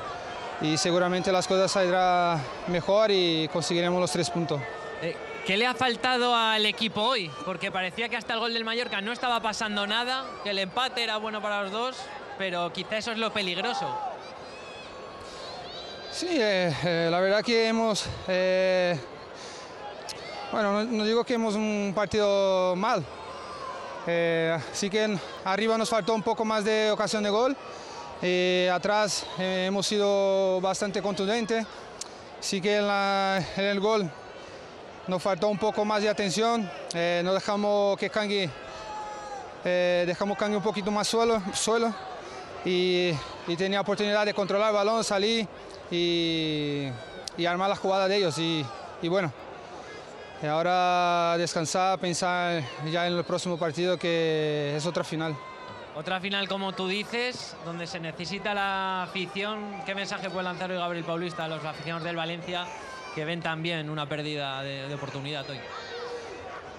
Y 0.60 0.76
seguramente 0.76 1.32
las 1.32 1.46
cosas 1.46 1.70
saldrán 1.72 2.40
mejor 2.68 3.10
y 3.10 3.48
conseguiremos 3.52 4.00
los 4.00 4.10
tres 4.10 4.30
puntos. 4.30 4.60
Eh, 5.02 5.16
¿Qué 5.44 5.58
le 5.58 5.66
ha 5.66 5.74
faltado 5.74 6.34
al 6.34 6.64
equipo 6.64 7.02
hoy? 7.02 7.30
Porque 7.44 7.70
parecía 7.70 8.08
que 8.08 8.16
hasta 8.16 8.32
el 8.32 8.40
gol 8.40 8.54
del 8.54 8.64
Mallorca 8.64 9.02
no 9.02 9.12
estaba 9.12 9.40
pasando 9.40 9.86
nada, 9.86 10.24
que 10.42 10.50
el 10.50 10.58
empate 10.58 11.02
era 11.02 11.18
bueno 11.18 11.42
para 11.42 11.62
los 11.64 11.72
dos, 11.72 11.96
pero 12.38 12.72
quizá 12.72 12.96
eso 12.96 13.12
es 13.12 13.18
lo 13.18 13.32
peligroso. 13.32 13.86
Sí, 16.14 16.28
eh, 16.30 16.72
eh, 16.84 17.08
la 17.10 17.18
verdad 17.18 17.42
que 17.42 17.66
hemos, 17.66 18.06
eh, 18.28 18.96
bueno, 20.54 20.84
no, 20.84 21.04
digo 21.04 21.24
que 21.24 21.34
hemos 21.34 21.56
un 21.56 21.90
partido 21.96 22.76
mal, 22.76 23.04
sí 24.72 24.88
que 24.88 25.18
arriba 25.44 25.76
nos 25.76 25.90
faltó 25.90 26.14
un 26.14 26.22
poco 26.22 26.44
más 26.44 26.64
de 26.64 26.92
ocasión 26.92 27.24
de 27.24 27.30
gol, 27.30 27.56
atrás 28.72 29.26
hemos 29.36 29.84
sido 29.84 30.60
bastante 30.60 31.02
contundentes, 31.02 31.66
sí 32.38 32.60
que 32.60 32.76
en, 32.76 33.64
el 33.64 33.80
gol 33.80 34.08
nos 35.08 35.20
faltó 35.20 35.48
un 35.48 35.58
poco 35.58 35.84
más 35.84 36.02
de 36.02 36.08
atención, 36.08 36.70
no 36.92 37.34
dejamos 37.34 37.98
que 37.98 38.08
Kangui, 38.08 38.48
dejamos 39.64 40.38
Kangui 40.38 40.56
un 40.56 40.62
poquito 40.62 40.92
más 40.92 41.08
suelo, 41.08 41.42
suelo. 41.52 41.92
Y, 42.64 43.12
tenía 43.58 43.80
oportunidad 43.80 44.24
de 44.24 44.32
controlar 44.32 44.68
el 44.68 44.74
balón, 44.76 45.02
salir 45.02 45.48
y, 45.90 46.86
armar 47.44 47.68
la 47.68 47.76
jugada 47.76 48.06
de 48.06 48.18
ellos. 48.18 48.38
Y, 48.38 48.64
bueno, 49.08 49.32
ahora 50.48 51.36
descansar, 51.38 51.98
pensar 51.98 52.62
ya 52.90 53.06
en 53.06 53.14
el 53.14 53.24
próximo 53.24 53.58
partido 53.58 53.98
que 53.98 54.74
es 54.76 54.86
otra 54.86 55.04
final. 55.04 55.36
Otra 55.96 56.20
final, 56.20 56.48
como 56.48 56.72
tú 56.72 56.88
dices, 56.88 57.56
donde 57.64 57.86
se 57.86 58.00
necesita 58.00 58.52
la 58.52 59.04
afición. 59.04 59.82
¿Qué 59.86 59.94
mensaje 59.94 60.28
puede 60.28 60.44
lanzar 60.44 60.70
hoy 60.70 60.76
Gabriel 60.76 61.04
Paulista 61.04 61.44
a 61.44 61.48
los 61.48 61.64
aficionados 61.64 62.04
del 62.04 62.16
Valencia 62.16 62.66
que 63.14 63.24
ven 63.24 63.40
también 63.40 63.88
una 63.88 64.08
pérdida 64.08 64.60
de, 64.62 64.88
de 64.88 64.94
oportunidad 64.94 65.48
hoy? 65.48 65.58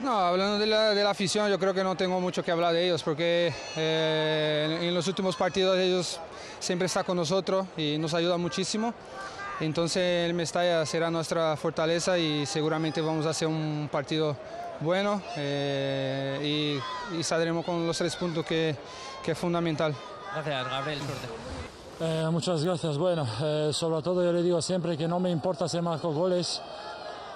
No, 0.01 0.11
hablando 0.11 0.59
de 0.59 0.65
la, 0.65 0.93
de 0.93 1.01
la, 1.01 1.11
afición, 1.11 1.49
yo 1.49 1.57
creo 1.57 1.73
que 1.73 1.81
no 1.81 1.95
tengo 1.95 2.19
mucho 2.19 2.43
que 2.43 2.51
hablar 2.51 2.73
de 2.73 2.85
ellos 2.85 3.01
porque 3.01 3.53
eh, 3.77 4.77
en, 4.81 4.87
en, 4.89 4.93
los 4.93 5.07
últimos 5.07 5.37
partidos 5.37 5.77
ellos 5.77 6.19
siempre 6.59 6.87
están 6.87 7.05
con 7.05 7.15
nosotros 7.15 7.65
y 7.77 7.97
nos 7.97 8.13
ayudan 8.13 8.41
muchísimo. 8.41 8.93
Entonces 9.59 10.27
el 10.27 10.33
Mestalla 10.33 10.85
será 10.85 11.09
nuestra 11.09 11.55
fortaleza 11.55 12.17
y 12.17 12.45
seguramente 12.45 13.01
vamos 13.01 13.25
a 13.25 13.29
hacer 13.29 13.47
un 13.47 13.89
partido 13.91 14.35
bueno 14.81 15.21
eh, 15.37 16.79
y, 17.13 17.17
y, 17.17 17.23
saldremos 17.23 17.63
con 17.63 17.87
los 17.87 17.97
tres 17.97 18.15
puntos 18.17 18.45
que, 18.45 18.75
que 19.23 19.31
es 19.31 19.37
fundamental. 19.37 19.95
Gracias, 20.33 20.69
Gabriel. 20.69 20.99
Suerte. 20.99 21.27
Eh, 22.01 22.27
muchas 22.29 22.61
gracias. 22.61 22.97
Bueno, 22.97 23.25
eh, 23.41 23.69
sobre 23.71 24.01
todo 24.01 24.21
yo 24.21 24.33
le 24.33 24.43
digo 24.43 24.61
siempre 24.61 24.97
que 24.97 25.07
no 25.07 25.17
me 25.19 25.31
importa 25.31 25.69
si 25.69 25.79
marco 25.79 26.11
goles. 26.11 26.61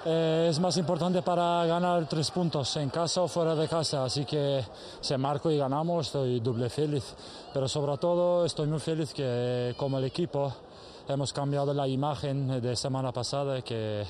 Eh, 0.06 0.48
es 0.50 0.60
más 0.60 0.76
importante 0.78 1.22
para 1.22 1.66
ganar 1.66 2.08
tres 2.10 2.30
puntos 2.32 2.76
en 2.76 2.90
casa 2.90 3.22
o 3.22 3.30
fuera 3.30 3.56
de 3.56 3.70
casa. 3.70 4.04
Así 4.04 4.26
que 4.26 4.62
si 5.00 5.16
marco 5.16 5.50
y 5.50 5.58
ganamos, 5.58 6.08
estoy 6.08 6.42
doble 6.42 6.70
feliz. 6.70 7.16
Pero 7.54 7.70
sobre 7.70 7.98
todo 7.98 8.46
estoy 8.46 8.68
muy 8.68 8.80
feliz 8.80 9.14
que 9.14 9.74
como 9.78 9.98
el 9.98 10.04
equipo 10.04 10.54
hemos 11.14 11.34
cambiado 11.34 11.74
la 11.74 11.88
imagen 11.88 12.62
de 12.62 12.76
semana 12.76 13.12
pasada 13.12 13.62
que 13.62 14.04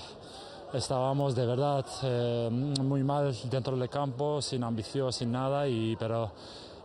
estábamos 0.74 1.34
de 1.34 1.46
verdad 1.46 1.86
eh, 2.04 2.50
muy 2.52 3.04
mal 3.04 3.36
dentro 3.50 3.78
del 3.78 3.90
campo, 3.90 4.42
sin 4.42 4.64
ambición, 4.64 5.12
sin 5.14 5.32
nada, 5.32 5.68
y, 5.68 5.96
pero 5.96 6.32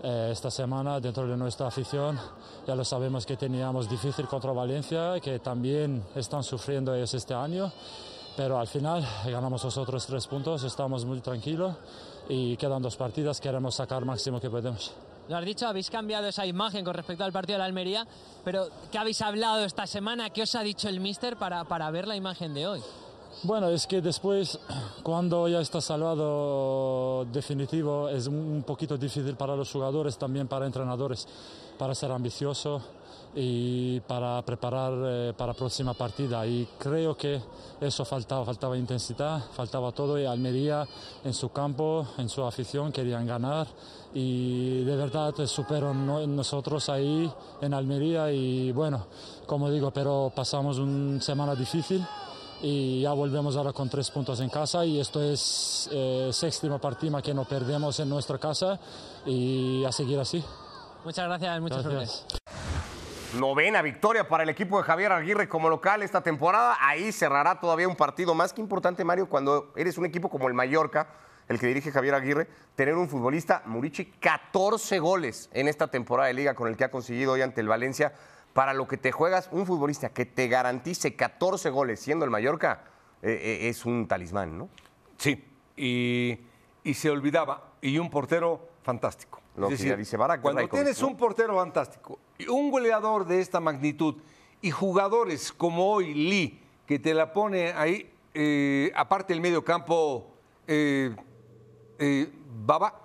eh, 0.02 0.30
esta 0.33 0.50
semana 0.50 1.00
dentro 1.00 1.26
de 1.26 1.37
nuestra 1.37 1.66
afición 1.66 2.18
ya 2.66 2.75
lo 2.75 2.85
sabemos 2.85 3.26
que 3.26 3.37
teníamos 3.37 3.88
difícil 3.88 4.26
contra 4.26 4.52
Valencia, 4.52 5.18
que 5.21 5.40
también 5.40 6.04
están 6.14 6.44
sufriendo 6.44 6.94
ellos 6.94 7.12
este 7.14 7.35
año 7.35 7.73
pero 8.37 8.59
al 8.59 8.66
final 8.66 9.06
ganamos 9.26 9.62
los 9.62 9.76
otros 9.78 10.06
tres 10.06 10.26
puntos, 10.26 10.64
estamos 10.64 11.04
muy 11.04 11.21
tranquilos 11.21 11.76
y 12.28 12.56
quedan 12.56 12.83
dos 12.83 12.97
partidas, 12.97 13.40
queremos 13.40 13.76
sacar 13.76 14.04
máximo 14.04 14.40
que 14.40 14.50
podemos. 14.50 14.92
Lo 15.28 15.37
has 15.37 15.45
dicho, 15.45 15.66
habéis 15.66 15.90
cambiado 15.90 16.28
esa 16.28 16.45
imagen 16.45 16.85
con 16.85 16.95
respecto 16.95 17.25
al 17.25 17.33
partido 17.33 17.54
de 17.54 17.61
la 17.61 17.64
Almería, 17.64 18.07
pero 18.45 18.69
¿qué 18.93 18.99
habéis 18.99 19.23
hablado 19.23 19.64
esta 19.64 19.87
semana? 19.87 20.31
¿Qué 20.31 20.43
os 20.43 20.54
ha 20.54 20.62
dicho 20.62 20.88
el 20.88 21.00
míster 21.00 21.37
para, 21.37 21.64
para 21.64 21.90
ver 21.90 22.07
la 22.07 22.14
imagen 22.14 22.52
de 22.52 22.66
hoy? 22.66 22.83
Bueno, 23.43 23.69
es 23.69 23.87
que 23.87 24.00
después, 24.00 24.59
cuando 25.02 25.49
ya 25.49 25.61
está 25.61 25.81
salvado 25.81 27.25
definitivo, 27.26 28.09
es 28.09 28.26
un 28.26 28.64
poquito 28.66 28.99
difícil 28.99 29.35
para 29.35 29.57
los 29.57 29.71
jugadores, 29.71 30.19
también 30.19 30.47
para 30.47 30.66
entrenadores, 30.66 31.26
para 31.78 31.95
ser 31.95 32.12
ambicioso 32.12 32.83
y 33.35 34.00
para 34.00 34.40
preparar 34.43 34.93
eh, 35.04 35.33
para 35.37 35.52
la 35.52 35.59
próxima 35.59 35.95
partida. 35.95 36.47
Y 36.47 36.69
creo 36.78 37.16
que 37.16 37.40
eso 37.81 38.04
faltaba, 38.04 38.45
faltaba 38.45 38.76
intensidad, 38.76 39.43
faltaba 39.52 39.90
todo 39.93 40.19
y 40.19 40.25
Almería 40.25 40.87
en 41.25 41.35
su 41.35 41.50
campo, 41.50 42.07
en 42.19 42.28
su 42.28 42.43
afición 42.45 42.93
querían 42.93 43.26
ganar 43.26 43.66
y 44.14 44.85
de 44.85 44.97
verdad 44.97 45.35
superan 45.47 46.06
nosotros 46.37 46.88
ahí 46.88 47.30
en 47.61 47.75
Almería 47.75 48.30
y 48.30 48.71
bueno, 48.71 49.09
como 49.44 49.68
digo, 49.71 49.90
pero 49.90 50.33
pasamos 50.35 50.78
una 50.78 51.21
semana 51.21 51.56
difícil 51.56 52.06
y 52.62 53.02
ya 53.02 53.12
volvemos 53.12 53.56
ahora 53.56 53.73
con 53.73 53.90
tres 53.90 54.11
puntos 54.12 54.40
en 54.40 54.49
casa 54.49 54.87
y 54.87 55.00
esto 55.00 55.21
es 55.21 55.90
eh, 55.92 56.30
séptima 56.33 56.78
partida 56.78 57.21
que 57.21 57.35
no 57.35 57.44
perdemos 57.44 57.99
en 57.99 58.09
nuestra 58.09 58.38
casa 58.38 58.78
y 59.26 59.85
a 59.85 59.90
seguir 59.90 60.21
así. 60.21 60.42
Muchas 61.04 61.26
gracias, 61.26 61.61
muchas 61.61 61.87
gracias. 61.87 62.26
Novena 63.35 63.83
victoria 63.83 64.28
para 64.28 64.44
el 64.44 64.49
equipo 64.49 64.78
de 64.78 64.85
Javier 64.85 65.11
Aguirre 65.11 65.49
como 65.49 65.68
local 65.68 66.04
esta 66.04 66.23
temporada. 66.23 66.76
Ahí 66.80 67.11
cerrará 67.11 67.59
todavía 67.59 67.88
un 67.88 67.97
partido 67.97 68.33
más 68.33 68.52
que 68.52 68.61
importante, 68.61 69.02
Mario, 69.04 69.28
cuando 69.28 69.73
eres 69.75 69.99
un 69.99 70.06
equipo 70.06 70.30
como 70.30 70.47
el 70.47 70.54
Mallorca, 70.54 71.09
el 71.48 71.58
que 71.58 71.66
dirige 71.66 71.92
Javier 71.92 72.14
Aguirre, 72.14 72.48
tener 72.74 72.94
un 72.94 73.08
futbolista, 73.08 73.62
Murici, 73.66 74.06
14 74.06 74.98
goles 74.98 75.50
en 75.52 75.68
esta 75.68 75.88
temporada 75.88 76.28
de 76.28 76.34
liga 76.34 76.54
con 76.54 76.68
el 76.68 76.76
que 76.76 76.84
ha 76.84 76.90
conseguido 76.90 77.32
hoy 77.32 77.42
ante 77.42 77.60
el 77.60 77.68
Valencia. 77.68 78.12
Para 78.52 78.72
lo 78.72 78.86
que 78.86 78.96
te 78.96 79.10
juegas, 79.10 79.48
un 79.50 79.66
futbolista 79.66 80.10
que 80.10 80.26
te 80.26 80.48
garantice 80.48 81.16
14 81.16 81.70
goles 81.70 82.00
siendo 82.00 82.24
el 82.24 82.30
Mallorca, 82.30 82.84
eh, 83.22 83.32
eh, 83.32 83.68
es 83.68 83.84
un 83.84 84.06
talismán, 84.06 84.56
¿no? 84.56 84.68
Sí, 85.18 85.44
y, 85.76 86.38
y 86.84 86.94
se 86.94 87.10
olvidaba, 87.10 87.72
y 87.80 87.98
un 87.98 88.10
portero 88.10 88.68
fantástico. 88.82 89.40
Lo 89.56 89.68
Es 89.68 89.78
que 89.78 89.84
decir, 89.84 89.96
dice 89.96 90.16
Barak, 90.16 90.40
cuando 90.40 90.68
tienes 90.68 91.00
¿no? 91.00 91.08
un 91.08 91.16
portero 91.16 91.56
fantástico, 91.56 92.18
un 92.48 92.70
goleador 92.70 93.24
de 93.24 93.40
esta 93.40 93.60
magnitud 93.60 94.16
y 94.60 94.70
jugadores 94.70 95.52
como 95.52 95.92
hoy 95.92 96.14
Lee, 96.14 96.60
que 96.86 96.98
te 96.98 97.14
la 97.14 97.32
pone 97.32 97.72
ahí, 97.72 98.10
eh, 98.32 98.90
aparte 98.96 99.32
el 99.32 99.40
medio 99.40 99.64
campo, 99.64 100.34
eh, 100.66 101.14
eh, 102.04 102.30
Baba, 102.66 103.00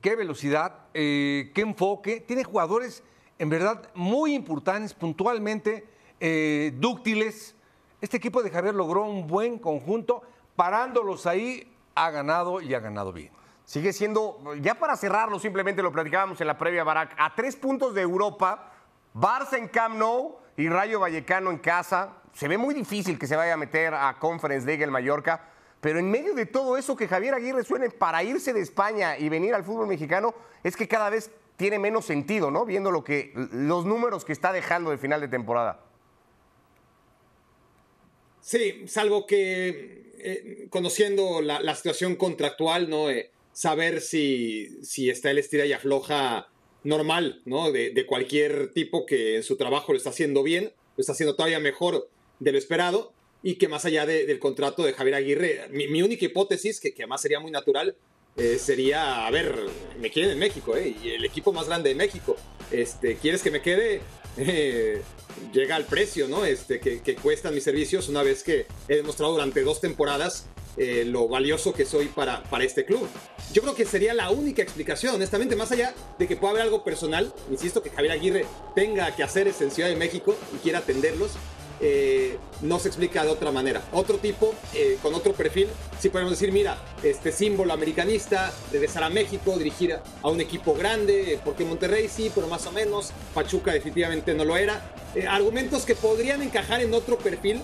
qué 0.00 0.14
velocidad, 0.14 0.86
eh, 0.94 1.50
qué 1.52 1.62
enfoque. 1.62 2.20
Tiene 2.20 2.44
jugadores 2.44 3.02
en 3.36 3.48
verdad 3.48 3.90
muy 3.94 4.32
importantes, 4.34 4.94
puntualmente 4.94 5.88
eh, 6.20 6.72
dúctiles. 6.76 7.56
Este 8.00 8.16
equipo 8.16 8.44
de 8.44 8.50
Javier 8.50 8.74
logró 8.74 9.02
un 9.02 9.26
buen 9.26 9.58
conjunto, 9.58 10.22
parándolos 10.54 11.26
ahí, 11.26 11.72
ha 11.96 12.10
ganado 12.10 12.60
y 12.60 12.74
ha 12.74 12.80
ganado 12.80 13.12
bien. 13.12 13.32
Sigue 13.64 13.92
siendo, 13.92 14.54
ya 14.60 14.76
para 14.76 14.96
cerrarlo, 14.96 15.40
simplemente 15.40 15.82
lo 15.82 15.90
platicábamos 15.90 16.40
en 16.40 16.46
la 16.46 16.56
previa, 16.56 16.84
Barak, 16.84 17.12
a 17.18 17.34
tres 17.34 17.56
puntos 17.56 17.92
de 17.92 18.02
Europa, 18.02 18.72
Barça 19.14 19.58
en 19.58 19.66
Camp 19.66 19.96
Nou 19.96 20.36
y 20.56 20.68
Rayo 20.68 21.00
Vallecano 21.00 21.50
en 21.50 21.58
casa. 21.58 22.18
Se 22.32 22.46
ve 22.46 22.56
muy 22.56 22.72
difícil 22.72 23.18
que 23.18 23.26
se 23.26 23.34
vaya 23.34 23.54
a 23.54 23.56
meter 23.56 23.94
a 23.94 24.16
Conference 24.20 24.64
League 24.64 24.84
el 24.84 24.92
Mallorca, 24.92 25.55
pero 25.86 26.00
en 26.00 26.10
medio 26.10 26.34
de 26.34 26.46
todo 26.46 26.76
eso 26.76 26.96
que 26.96 27.06
Javier 27.06 27.32
Aguirre 27.32 27.62
suene 27.62 27.90
para 27.90 28.24
irse 28.24 28.52
de 28.52 28.60
España 28.60 29.16
y 29.16 29.28
venir 29.28 29.54
al 29.54 29.62
fútbol 29.62 29.86
mexicano, 29.86 30.34
es 30.64 30.74
que 30.74 30.88
cada 30.88 31.10
vez 31.10 31.30
tiene 31.56 31.78
menos 31.78 32.04
sentido, 32.04 32.50
¿no? 32.50 32.66
Viendo 32.66 32.90
lo 32.90 33.04
que, 33.04 33.30
los 33.52 33.84
números 33.84 34.24
que 34.24 34.32
está 34.32 34.52
dejando 34.52 34.90
de 34.90 34.98
final 34.98 35.20
de 35.20 35.28
temporada. 35.28 35.84
Sí, 38.40 38.82
salvo 38.88 39.28
que 39.28 40.12
eh, 40.18 40.66
conociendo 40.70 41.40
la, 41.40 41.74
situación 41.76 42.16
contractual, 42.16 42.90
¿no? 42.90 43.08
Eh, 43.08 43.30
saber 43.52 44.00
si, 44.00 44.80
si 44.82 45.08
está 45.08 45.30
el 45.30 45.38
estira 45.38 45.66
y 45.66 45.72
afloja 45.72 46.48
normal, 46.82 47.42
¿no? 47.44 47.70
De, 47.70 47.90
de 47.90 48.06
cualquier 48.06 48.72
tipo 48.72 49.06
que 49.06 49.36
en 49.36 49.44
su 49.44 49.56
trabajo 49.56 49.92
lo 49.92 49.98
está 49.98 50.10
haciendo 50.10 50.42
bien, 50.42 50.72
lo 50.96 51.00
está 51.00 51.12
haciendo 51.12 51.36
todavía 51.36 51.60
mejor 51.60 52.08
de 52.40 52.50
lo 52.50 52.58
esperado 52.58 53.12
y 53.42 53.56
que 53.56 53.68
más 53.68 53.84
allá 53.84 54.06
de- 54.06 54.26
del 54.26 54.38
contrato 54.38 54.82
de 54.84 54.92
Javier 54.92 55.14
Aguirre, 55.16 55.68
mi, 55.70 55.86
mi 55.88 56.02
única 56.02 56.24
hipótesis, 56.24 56.80
que, 56.80 56.92
que 56.94 57.02
además 57.02 57.20
sería 57.22 57.40
muy 57.40 57.50
natural, 57.50 57.96
eh, 58.36 58.58
sería, 58.58 59.26
a 59.26 59.30
ver, 59.30 59.54
me 59.98 60.10
quieren 60.10 60.32
en 60.32 60.38
México, 60.38 60.76
¿eh? 60.76 60.94
Y 61.02 61.10
el 61.10 61.24
equipo 61.24 61.52
más 61.52 61.66
grande 61.68 61.88
de 61.90 61.94
México. 61.94 62.36
Este, 62.70 63.16
¿Quieres 63.16 63.42
que 63.42 63.50
me 63.50 63.62
quede? 63.62 64.00
Eh, 64.36 65.00
llega 65.52 65.76
al 65.76 65.84
precio, 65.86 66.28
¿no? 66.28 66.44
Este, 66.44 66.78
que, 66.80 67.00
que 67.00 67.14
cuestan 67.14 67.54
mis 67.54 67.64
servicios 67.64 68.08
una 68.08 68.22
vez 68.22 68.42
que 68.42 68.66
he 68.88 68.96
demostrado 68.96 69.32
durante 69.32 69.62
dos 69.62 69.80
temporadas 69.80 70.46
eh, 70.76 71.04
lo 71.06 71.26
valioso 71.28 71.72
que 71.72 71.86
soy 71.86 72.06
para, 72.08 72.42
para 72.44 72.64
este 72.64 72.84
club. 72.84 73.08
Yo 73.54 73.62
creo 73.62 73.74
que 73.74 73.86
sería 73.86 74.12
la 74.12 74.28
única 74.30 74.60
explicación, 74.60 75.14
honestamente, 75.14 75.56
más 75.56 75.72
allá 75.72 75.94
de 76.18 76.28
que 76.28 76.36
pueda 76.36 76.50
haber 76.50 76.62
algo 76.64 76.84
personal, 76.84 77.32
insisto 77.50 77.82
que 77.82 77.88
Javier 77.88 78.12
Aguirre 78.12 78.44
tenga 78.74 79.14
que 79.16 79.22
hacer 79.22 79.48
en 79.48 79.70
Ciudad 79.70 79.88
de 79.88 79.96
México 79.96 80.36
y 80.54 80.58
quiera 80.58 80.80
atenderlos, 80.80 81.30
eh, 81.80 82.38
no 82.62 82.78
se 82.78 82.88
explica 82.88 83.22
de 83.22 83.30
otra 83.30 83.52
manera. 83.52 83.82
Otro 83.92 84.18
tipo, 84.18 84.54
eh, 84.74 84.98
con 85.02 85.14
otro 85.14 85.32
perfil, 85.32 85.68
sí 85.98 86.08
podemos 86.08 86.32
decir, 86.32 86.52
mira, 86.52 86.78
este 87.02 87.32
símbolo 87.32 87.72
americanista, 87.72 88.52
regresar 88.72 89.04
a 89.04 89.10
México, 89.10 89.56
dirigir 89.58 89.94
a, 89.94 90.28
un 90.28 90.40
equipo 90.40 90.74
grande, 90.74 91.38
porque 91.44 91.64
Monterrey 91.64 92.08
sí, 92.08 92.30
pero 92.34 92.46
más 92.46 92.66
o 92.66 92.72
menos, 92.72 93.12
Pachuca 93.34 93.72
definitivamente 93.72 94.32
no 94.34 94.44
lo 94.44 94.56
era. 94.56 94.94
Eh, 95.14 95.26
argumentos 95.26 95.84
que 95.84 95.94
podrían 95.94 96.42
encajar 96.42 96.80
en 96.80 96.94
otro 96.94 97.18
perfil, 97.18 97.60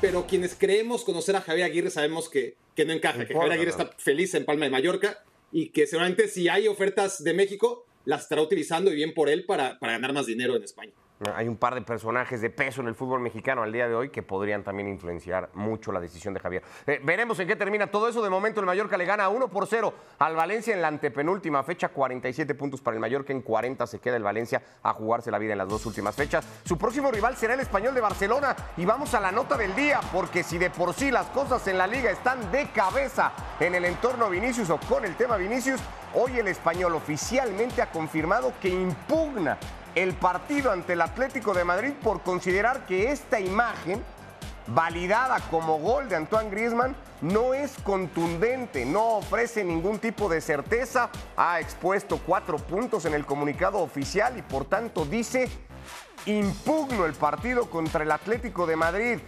pero 0.00 0.26
quienes 0.26 0.54
creemos 0.54 1.04
conocer 1.04 1.36
a 1.36 1.40
Javier 1.40 1.66
Aguirre 1.66 1.90
sabemos 1.90 2.28
que, 2.28 2.56
que 2.74 2.84
no 2.84 2.92
encaja, 2.92 3.24
que 3.26 3.32
Javier 3.32 3.52
Aguirre 3.52 3.70
está 3.70 3.90
feliz 3.96 4.34
en 4.34 4.44
Palma 4.44 4.66
de 4.66 4.70
Mallorca 4.70 5.22
y 5.50 5.70
que 5.70 5.86
seguramente 5.86 6.28
si 6.28 6.48
hay 6.48 6.68
ofertas 6.68 7.24
de 7.24 7.32
México, 7.32 7.86
las 8.04 8.22
estará 8.22 8.42
utilizando 8.42 8.92
y 8.92 8.96
bien 8.96 9.14
por 9.14 9.30
él 9.30 9.46
para, 9.46 9.78
para 9.78 9.92
ganar 9.92 10.12
más 10.12 10.26
dinero 10.26 10.54
en 10.56 10.62
España. 10.62 10.92
Hay 11.34 11.48
un 11.48 11.56
par 11.56 11.74
de 11.74 11.80
personajes 11.80 12.42
de 12.42 12.50
peso 12.50 12.82
en 12.82 12.88
el 12.88 12.94
fútbol 12.94 13.20
mexicano 13.20 13.62
al 13.62 13.72
día 13.72 13.88
de 13.88 13.94
hoy 13.94 14.10
que 14.10 14.22
podrían 14.22 14.62
también 14.62 14.86
influenciar 14.86 15.48
mucho 15.54 15.90
la 15.90 15.98
decisión 15.98 16.34
de 16.34 16.40
Javier. 16.40 16.62
Eh, 16.86 17.00
veremos 17.02 17.40
en 17.40 17.48
qué 17.48 17.56
termina 17.56 17.86
todo 17.86 18.06
eso. 18.06 18.22
De 18.22 18.28
momento 18.28 18.60
el 18.60 18.66
Mallorca 18.66 18.98
le 18.98 19.06
gana 19.06 19.30
1 19.30 19.48
por 19.48 19.66
0 19.66 19.94
al 20.18 20.36
Valencia 20.36 20.74
en 20.74 20.82
la 20.82 20.88
antepenúltima 20.88 21.62
fecha. 21.62 21.88
47 21.88 22.54
puntos 22.54 22.82
para 22.82 22.96
el 22.96 23.00
Mallorca. 23.00 23.32
En 23.32 23.40
40 23.40 23.86
se 23.86 23.98
queda 23.98 24.16
el 24.16 24.22
Valencia 24.22 24.62
a 24.82 24.92
jugarse 24.92 25.30
la 25.30 25.38
vida 25.38 25.52
en 25.52 25.58
las 25.58 25.68
dos 25.68 25.86
últimas 25.86 26.14
fechas. 26.14 26.46
Su 26.64 26.76
próximo 26.76 27.10
rival 27.10 27.34
será 27.34 27.54
el 27.54 27.60
Español 27.60 27.94
de 27.94 28.02
Barcelona. 28.02 28.54
Y 28.76 28.84
vamos 28.84 29.14
a 29.14 29.20
la 29.20 29.32
nota 29.32 29.56
del 29.56 29.74
día, 29.74 30.00
porque 30.12 30.42
si 30.42 30.58
de 30.58 30.68
por 30.68 30.92
sí 30.92 31.10
las 31.10 31.28
cosas 31.28 31.66
en 31.66 31.78
la 31.78 31.86
liga 31.86 32.10
están 32.10 32.52
de 32.52 32.70
cabeza 32.72 33.32
en 33.58 33.74
el 33.74 33.86
entorno 33.86 34.28
Vinicius 34.28 34.68
o 34.68 34.78
con 34.86 35.06
el 35.06 35.16
tema 35.16 35.38
Vinicius, 35.38 35.80
hoy 36.12 36.38
el 36.38 36.48
Español 36.48 36.94
oficialmente 36.94 37.80
ha 37.80 37.90
confirmado 37.90 38.52
que 38.60 38.68
impugna 38.68 39.56
el 39.96 40.12
partido 40.12 40.70
ante 40.70 40.92
el 40.92 41.00
Atlético 41.00 41.54
de 41.54 41.64
Madrid 41.64 41.92
por 42.02 42.22
considerar 42.22 42.84
que 42.84 43.10
esta 43.10 43.40
imagen, 43.40 44.04
validada 44.66 45.40
como 45.50 45.78
gol 45.78 46.06
de 46.10 46.16
Antoine 46.16 46.50
Griezmann, 46.50 46.94
no 47.22 47.54
es 47.54 47.72
contundente, 47.82 48.84
no 48.84 49.16
ofrece 49.16 49.64
ningún 49.64 49.98
tipo 49.98 50.28
de 50.28 50.42
certeza. 50.42 51.08
Ha 51.38 51.60
expuesto 51.60 52.20
cuatro 52.24 52.58
puntos 52.58 53.06
en 53.06 53.14
el 53.14 53.24
comunicado 53.24 53.78
oficial 53.78 54.36
y 54.36 54.42
por 54.42 54.66
tanto 54.66 55.06
dice, 55.06 55.48
impugno 56.26 57.06
el 57.06 57.14
partido 57.14 57.70
contra 57.70 58.04
el 58.04 58.12
Atlético 58.12 58.66
de 58.66 58.76
Madrid. 58.76 59.18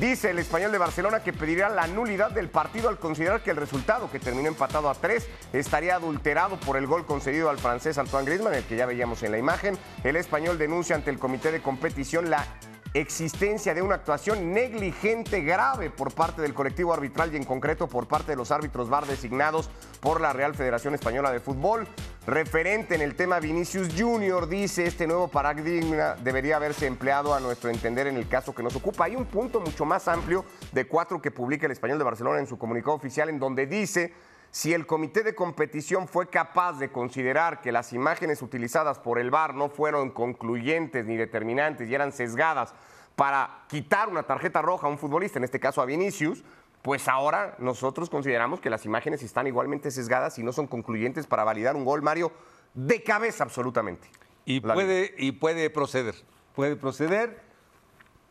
Dice 0.00 0.30
el 0.30 0.38
español 0.38 0.70
de 0.70 0.78
Barcelona 0.78 1.24
que 1.24 1.32
pedirá 1.32 1.68
la 1.68 1.88
nulidad 1.88 2.30
del 2.30 2.48
partido 2.48 2.88
al 2.88 3.00
considerar 3.00 3.42
que 3.42 3.50
el 3.50 3.56
resultado, 3.56 4.08
que 4.08 4.20
terminó 4.20 4.46
empatado 4.46 4.88
a 4.88 4.94
tres, 4.94 5.26
estaría 5.52 5.96
adulterado 5.96 6.56
por 6.60 6.76
el 6.76 6.86
gol 6.86 7.04
concedido 7.04 7.50
al 7.50 7.58
francés 7.58 7.98
Antoine 7.98 8.26
Griezmann, 8.26 8.54
el 8.54 8.62
que 8.62 8.76
ya 8.76 8.86
veíamos 8.86 9.24
en 9.24 9.32
la 9.32 9.38
imagen. 9.38 9.76
El 10.04 10.14
español 10.14 10.56
denuncia 10.56 10.94
ante 10.94 11.10
el 11.10 11.18
comité 11.18 11.50
de 11.50 11.62
competición 11.62 12.30
la 12.30 12.46
existencia 12.94 13.74
de 13.74 13.82
una 13.82 13.96
actuación 13.96 14.52
negligente 14.52 15.40
grave 15.40 15.90
por 15.90 16.12
parte 16.12 16.42
del 16.42 16.54
colectivo 16.54 16.94
arbitral 16.94 17.34
y 17.34 17.36
en 17.36 17.44
concreto 17.44 17.88
por 17.88 18.06
parte 18.06 18.32
de 18.32 18.36
los 18.36 18.52
árbitros 18.52 18.88
VAR 18.88 19.04
designados 19.04 19.68
por 20.00 20.20
la 20.20 20.32
Real 20.32 20.54
Federación 20.54 20.94
Española 20.94 21.32
de 21.32 21.40
Fútbol. 21.40 21.88
Referente 22.28 22.94
en 22.94 23.00
el 23.00 23.14
tema 23.14 23.40
Vinicius 23.40 23.88
Junior, 23.96 24.50
dice 24.50 24.84
este 24.84 25.06
nuevo 25.06 25.28
paradigma 25.28 26.14
debería 26.16 26.56
haberse 26.56 26.86
empleado 26.86 27.32
a 27.32 27.40
nuestro 27.40 27.70
entender 27.70 28.06
en 28.06 28.18
el 28.18 28.28
caso 28.28 28.54
que 28.54 28.62
nos 28.62 28.76
ocupa. 28.76 29.06
Hay 29.06 29.16
un 29.16 29.24
punto 29.24 29.60
mucho 29.60 29.86
más 29.86 30.08
amplio 30.08 30.44
de 30.72 30.86
cuatro 30.86 31.22
que 31.22 31.30
publica 31.30 31.64
el 31.64 31.72
Español 31.72 31.96
de 31.96 32.04
Barcelona 32.04 32.38
en 32.38 32.46
su 32.46 32.58
comunicado 32.58 32.94
oficial 32.94 33.30
en 33.30 33.38
donde 33.38 33.66
dice 33.66 34.12
si 34.50 34.74
el 34.74 34.86
comité 34.86 35.22
de 35.22 35.34
competición 35.34 36.06
fue 36.06 36.28
capaz 36.28 36.78
de 36.78 36.92
considerar 36.92 37.62
que 37.62 37.72
las 37.72 37.94
imágenes 37.94 38.42
utilizadas 38.42 38.98
por 38.98 39.18
el 39.18 39.30
VAR 39.30 39.54
no 39.54 39.70
fueron 39.70 40.10
concluyentes 40.10 41.06
ni 41.06 41.16
determinantes 41.16 41.88
y 41.88 41.94
eran 41.94 42.12
sesgadas 42.12 42.74
para 43.16 43.64
quitar 43.68 44.10
una 44.10 44.24
tarjeta 44.24 44.60
roja 44.60 44.86
a 44.86 44.90
un 44.90 44.98
futbolista, 44.98 45.38
en 45.38 45.44
este 45.44 45.58
caso 45.58 45.80
a 45.80 45.86
Vinicius, 45.86 46.44
pues 46.82 47.08
ahora 47.08 47.56
nosotros 47.58 48.08
consideramos 48.08 48.60
que 48.60 48.70
las 48.70 48.84
imágenes 48.84 49.22
están 49.22 49.46
igualmente 49.46 49.90
sesgadas 49.90 50.38
y 50.38 50.42
no 50.42 50.52
son 50.52 50.66
concluyentes 50.66 51.26
para 51.26 51.44
validar 51.44 51.76
un 51.76 51.84
gol, 51.84 52.02
Mario, 52.02 52.32
de 52.74 53.02
cabeza 53.02 53.44
absolutamente. 53.44 54.08
Y 54.44 54.60
puede, 54.60 55.14
y 55.18 55.32
puede 55.32 55.70
proceder. 55.70 56.14
Puede 56.54 56.76
proceder, 56.76 57.42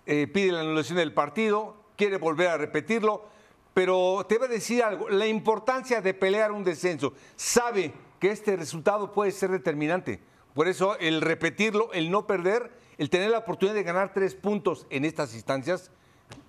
eh, 0.06 0.28
pide 0.28 0.52
la 0.52 0.62
anulación 0.62 0.98
del 0.98 1.14
partido, 1.14 1.76
quiere 1.96 2.18
volver 2.18 2.48
a 2.48 2.58
repetirlo, 2.58 3.26
pero 3.74 4.26
te 4.28 4.38
voy 4.38 4.48
a 4.48 4.52
decir 4.52 4.84
algo, 4.84 5.10
la 5.10 5.28
importancia 5.28 6.02
de 6.02 6.14
pelear 6.14 6.52
un 6.52 6.64
descenso. 6.64 7.14
Sabe 7.36 7.94
que 8.20 8.32
este 8.32 8.56
resultado 8.56 9.14
puede 9.14 9.32
ser 9.32 9.52
determinante. 9.52 10.20
Por 10.54 10.68
eso 10.68 10.98
el 10.98 11.22
repetirlo, 11.22 11.94
el 11.94 12.10
no 12.10 12.26
perder, 12.26 12.72
el 12.98 13.10
tener 13.12 13.30
la 13.30 13.40
oportunidad 13.40 13.76
de 13.76 13.84
ganar 13.84 14.14
tres 14.14 14.34
puntos 14.34 14.88
en 14.90 15.06
estas 15.06 15.36
instancias 15.36 15.92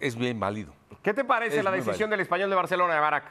es 0.00 0.16
bien 0.16 0.38
válido. 0.40 0.73
¿Qué 1.02 1.14
te 1.14 1.25
parece 1.25 1.58
Es 1.58 1.64
la 1.64 1.70
decisión 1.70 1.92
válido. 1.94 2.08
del 2.11 2.20
español 2.20 2.50
de 2.50 2.56
Barcelona 2.56 2.94
de 2.94 3.00
Barak? 3.00 3.25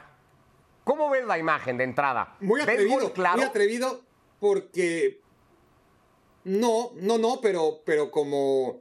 ¿Cómo 0.84 1.10
ves 1.10 1.24
la 1.26 1.38
imagen 1.38 1.76
de 1.76 1.84
entrada? 1.84 2.36
Muy 2.40 2.60
¿Ves 2.60 2.68
atrevido, 2.68 3.12
claro? 3.12 3.36
muy 3.36 3.44
atrevido 3.46 4.00
porque 4.40 5.20
no, 6.44 6.92
no, 6.96 7.18
no, 7.18 7.40
pero, 7.42 7.80
pero 7.84 8.10
como, 8.10 8.80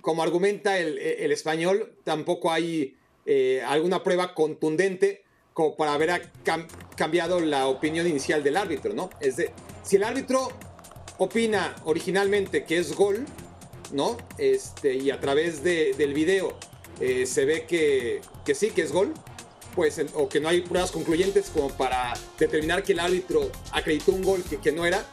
como 0.00 0.22
argumenta 0.22 0.78
el, 0.78 0.98
el 0.98 1.32
español, 1.32 1.94
tampoco 2.04 2.52
hay 2.52 2.96
eh, 3.26 3.62
alguna 3.66 4.02
prueba 4.02 4.34
contundente 4.34 5.24
como 5.52 5.76
para 5.76 5.94
haber 5.94 6.10
cam- 6.44 6.66
cambiado 6.96 7.40
la 7.40 7.66
opinión 7.66 8.06
inicial 8.06 8.42
del 8.42 8.56
árbitro, 8.56 8.94
¿no? 8.94 9.10
Es 9.20 9.36
de, 9.36 9.50
si 9.82 9.96
el 9.96 10.04
árbitro 10.04 10.48
opina 11.18 11.74
originalmente 11.84 12.64
que 12.64 12.78
es 12.78 12.94
gol, 12.96 13.26
¿no? 13.92 14.16
Este, 14.38 14.94
y 14.94 15.10
a 15.10 15.20
través 15.20 15.62
de- 15.62 15.92
del 15.94 16.14
video 16.14 16.56
eh, 17.02 17.26
se 17.26 17.44
ve 17.44 17.66
que, 17.66 18.20
que 18.44 18.54
sí, 18.54 18.70
que 18.70 18.82
es 18.82 18.92
gol, 18.92 19.12
pues, 19.74 20.00
o 20.14 20.28
que 20.28 20.40
no 20.40 20.48
hay 20.48 20.60
pruebas 20.62 20.90
concluyentes 20.92 21.50
como 21.50 21.68
para 21.70 22.14
determinar 22.38 22.82
que 22.82 22.92
el 22.92 23.00
árbitro 23.00 23.50
acreditó 23.72 24.12
un 24.12 24.22
gol 24.22 24.42
que, 24.48 24.58
que 24.58 24.72
no 24.72 24.86
era, 24.86 25.04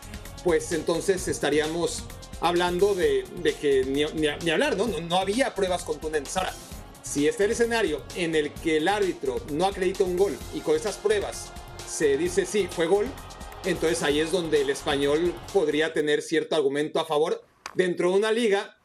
pues 0.43 0.71
entonces 0.71 1.27
estaríamos 1.27 2.03
hablando 2.41 2.93
de, 2.95 3.25
de 3.43 3.53
que 3.55 3.83
ni, 3.85 4.05
ni- 4.19 4.27
ni 4.43 4.49
hablar, 4.51 4.77
¿no? 4.77 4.87
¿no? 4.87 5.01
No 5.01 5.17
había 5.17 5.53
pruebas 5.55 5.83
contundentes. 5.83 6.37
Ahora, 6.37 6.53
si 7.03 7.27
está 7.27 7.43
el 7.45 7.51
escenario 7.51 8.03
en 8.15 8.35
el 8.35 8.51
que 8.53 8.77
el 8.77 8.87
árbitro 8.87 9.37
no 9.51 9.65
acredita 9.65 10.03
un 10.03 10.15
gol 10.15 10.37
y 10.53 10.59
con 10.61 10.75
esas 10.75 10.97
pruebas 10.97 11.51
se 11.87 12.17
dice 12.17 12.45
sí, 12.45 12.67
fue 12.69 12.85
gol, 12.85 13.07
entonces 13.65 14.03
ahí 14.03 14.19
es 14.19 14.31
donde 14.31 14.61
el 14.61 14.69
español 14.69 15.33
podría 15.53 15.91
tener 15.91 16.21
cierto 16.21 16.55
argumento 16.55 16.99
a 16.99 17.05
favor 17.05 17.43
dentro 17.75 18.11
de 18.11 18.17
una 18.17 18.31
liga 18.31 18.77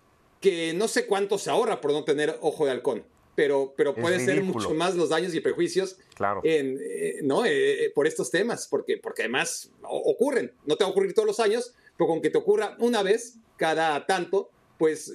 que 0.45 0.75
no 0.75 0.89
sé 0.89 1.07
cuánto 1.07 1.39
se 1.39 1.49
ahorra 1.49 1.81
por 1.81 1.91
no 1.91 2.05
tener 2.05 2.37
ojo 2.43 2.67
de 2.67 2.73
halcón. 2.73 3.03
Pero, 3.35 3.73
pero 3.77 3.95
puede 3.95 4.23
ser 4.23 4.45
mucho 4.45 4.75
más 4.75 4.95
los 4.95 5.09
daños 5.09 5.35
y 5.35 5.41
prejuicios 5.41 5.97
Claro. 6.15 6.43
en, 6.45 6.79
eh, 6.81 7.17
¿no? 7.23 7.47
Eh, 7.47 7.91
por 7.95 8.07
estos 8.07 8.31
temas, 8.31 8.69
porque, 8.69 8.99
porque 8.99 9.23
además 9.23 9.71
ocurren, 9.83 10.53
no 10.67 10.77
te 10.77 10.85
va 10.85 10.89
a 10.89 10.93
ocurrir 10.93 11.15
todos 11.15 11.27
los 11.27 11.41
años, 11.41 11.75
pero 11.97 12.07
con 12.09 12.21
que 12.21 12.29
te 12.29 12.37
ocurra 12.39 12.77
una 12.79 13.03
vez 13.03 13.37
cada 13.57 14.05
tanto, 14.07 14.51
pues, 14.79 15.15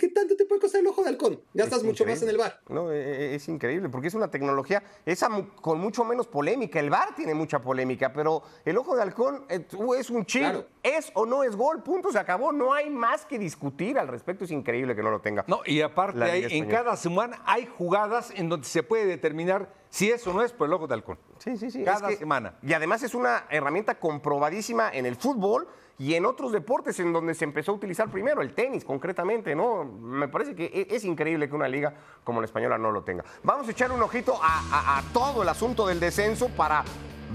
¿qué 0.00 0.08
tanto 0.08 0.34
te 0.34 0.46
puede 0.46 0.62
costar 0.62 0.80
el 0.80 0.86
ojo 0.86 1.02
de 1.02 1.10
halcón? 1.10 1.40
Gastas 1.52 1.80
Es 1.80 1.84
mucho 1.84 2.06
más 2.06 2.22
en 2.22 2.30
el 2.30 2.38
bar. 2.38 2.60
No, 2.68 2.90
e- 2.90 2.96
e- 3.32 3.34
es 3.34 3.46
increíble, 3.48 3.88
porque 3.90 4.08
es 4.08 4.14
una 4.14 4.30
tecnología 4.30 4.82
esa 5.04 5.28
con 5.60 5.78
mucho 5.78 6.04
menos 6.04 6.26
polémica. 6.26 6.80
El 6.80 6.88
VAR 6.88 7.14
tiene 7.14 7.34
mucha 7.34 7.60
polémica, 7.60 8.12
pero 8.12 8.42
el 8.64 8.78
ojo 8.78 8.96
de 8.96 9.02
halcón 9.02 9.44
eh, 9.50 9.66
es 9.98 10.08
un 10.10 10.24
chip. 10.24 10.40
Claro. 10.40 10.66
Es 10.82 11.12
o 11.14 11.26
no 11.26 11.44
es 11.44 11.54
gol, 11.54 11.82
punto, 11.82 12.10
se 12.10 12.18
acabó. 12.18 12.50
No 12.52 12.72
hay 12.72 12.88
más 12.88 13.26
que 13.26 13.38
discutir 13.38 13.98
al 13.98 14.08
respecto. 14.08 14.44
Es 14.44 14.50
increíble 14.50 14.96
que 14.96 15.02
no 15.02 15.10
lo 15.10 15.20
tenga. 15.20 15.44
No, 15.46 15.60
y 15.66 15.82
aparte, 15.82 16.22
hay- 16.24 16.46
en 16.58 16.66
cada 16.66 16.96
semana 16.96 17.42
hay 17.44 17.66
jugadas 17.66 18.32
en 18.34 18.48
donde 18.48 18.66
se 18.66 18.82
puede 18.82 19.04
determinar 19.04 19.68
si 19.90 20.10
eso 20.10 20.32
no 20.32 20.42
es 20.42 20.52
por 20.52 20.68
el 20.68 20.72
ojo 20.72 20.86
de 20.86 20.94
halcón. 20.94 21.18
Sí, 21.38 21.56
sí, 21.58 21.70
sí. 21.70 21.84
Cada 21.84 22.08
es 22.08 22.14
que- 22.14 22.20
semana. 22.20 22.54
Y 22.62 22.72
además 22.72 23.02
es 23.02 23.14
una 23.14 23.44
herramienta 23.50 23.98
comprobadísima 23.98 24.90
en 24.92 25.04
el 25.04 25.16
fútbol 25.16 25.68
y 26.00 26.14
en 26.14 26.24
otros 26.24 26.50
deportes 26.50 26.98
en 26.98 27.12
donde 27.12 27.34
se 27.34 27.44
empezó 27.44 27.72
a 27.72 27.74
utilizar 27.74 28.10
primero, 28.10 28.40
el 28.40 28.54
tenis 28.54 28.86
concretamente, 28.86 29.54
¿no? 29.54 29.84
Me 29.84 30.28
parece 30.28 30.54
que 30.54 30.64
e- 30.64 30.96
es 30.96 31.04
increíble 31.04 31.46
que 31.46 31.54
una 31.54 31.68
liga 31.68 31.92
como 32.24 32.40
la 32.40 32.46
española 32.46 32.78
no 32.78 32.90
lo 32.90 33.02
tenga. 33.02 33.22
Vamos 33.42 33.68
a 33.68 33.70
echar 33.70 33.92
un 33.92 34.00
ojito 34.00 34.40
a, 34.42 35.02
todo 35.12 35.42
el 35.42 35.48
asunto 35.50 35.86
del 35.86 36.00
descenso 36.00 36.48
para 36.48 36.84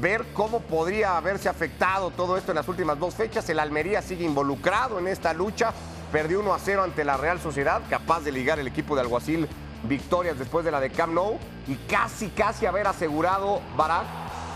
ver 0.01 0.25
cómo 0.33 0.61
podría 0.61 1.15
haberse 1.15 1.47
afectado 1.47 2.09
todo 2.09 2.37
esto 2.37 2.53
en 2.53 2.55
las 2.55 2.67
últimas 2.67 2.97
dos 2.97 3.13
fechas. 3.13 3.47
El 3.49 3.59
Almería 3.59 4.01
sigue 4.01 4.25
involucrado 4.25 4.97
en 4.97 5.09
esta 5.09 5.31
lucha. 5.31 5.71
Perdió 6.11 6.39
1 6.39 6.51
a 6.51 6.57
0 6.57 6.81
ante 6.85 7.05
la 7.05 7.17
Real 7.17 7.39
Sociedad, 7.39 7.83
capaz 7.87 8.21
de 8.21 8.31
ligar 8.31 8.57
el 8.57 8.65
equipo 8.65 8.95
de 8.95 9.01
Alguacil 9.01 9.47
victorias 9.83 10.39
después 10.39 10.65
de 10.65 10.71
la 10.71 10.79
de 10.79 10.89
Camp 10.89 11.13
Nou 11.13 11.37
y 11.67 11.75
casi, 11.87 12.29
casi 12.29 12.65
haber 12.65 12.87
asegurado 12.87 13.61
Barak 13.77 14.05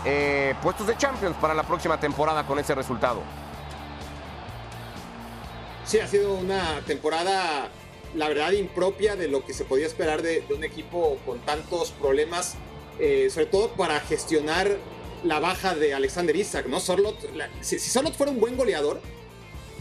eh, 0.04 0.56
puestos 0.60 0.88
de 0.88 0.96
Champions 0.96 1.36
para 1.36 1.54
la 1.54 1.62
próxima 1.62 2.00
temporada 2.00 2.44
con 2.44 2.58
ese 2.58 2.74
resultado. 2.74 3.22
Sí, 5.90 5.98
ha 5.98 6.06
sido 6.06 6.34
una 6.34 6.84
temporada, 6.86 7.68
la 8.14 8.28
verdad, 8.28 8.52
impropia 8.52 9.16
de 9.16 9.26
lo 9.26 9.44
que 9.44 9.52
se 9.52 9.64
podía 9.64 9.88
esperar 9.88 10.22
de, 10.22 10.42
de 10.42 10.54
un 10.54 10.62
equipo 10.62 11.18
con 11.26 11.40
tantos 11.40 11.90
problemas, 11.90 12.54
eh, 13.00 13.28
sobre 13.28 13.46
todo 13.46 13.70
para 13.72 13.98
gestionar 13.98 14.70
la 15.24 15.40
baja 15.40 15.74
de 15.74 15.92
Alexander 15.92 16.36
Isaac, 16.36 16.66
¿no? 16.66 16.78
Sorlot, 16.78 17.34
la- 17.34 17.50
si, 17.60 17.80
si 17.80 17.90
Sorlot 17.90 18.14
fuera 18.14 18.30
un 18.30 18.38
buen 18.38 18.56
goleador, 18.56 19.00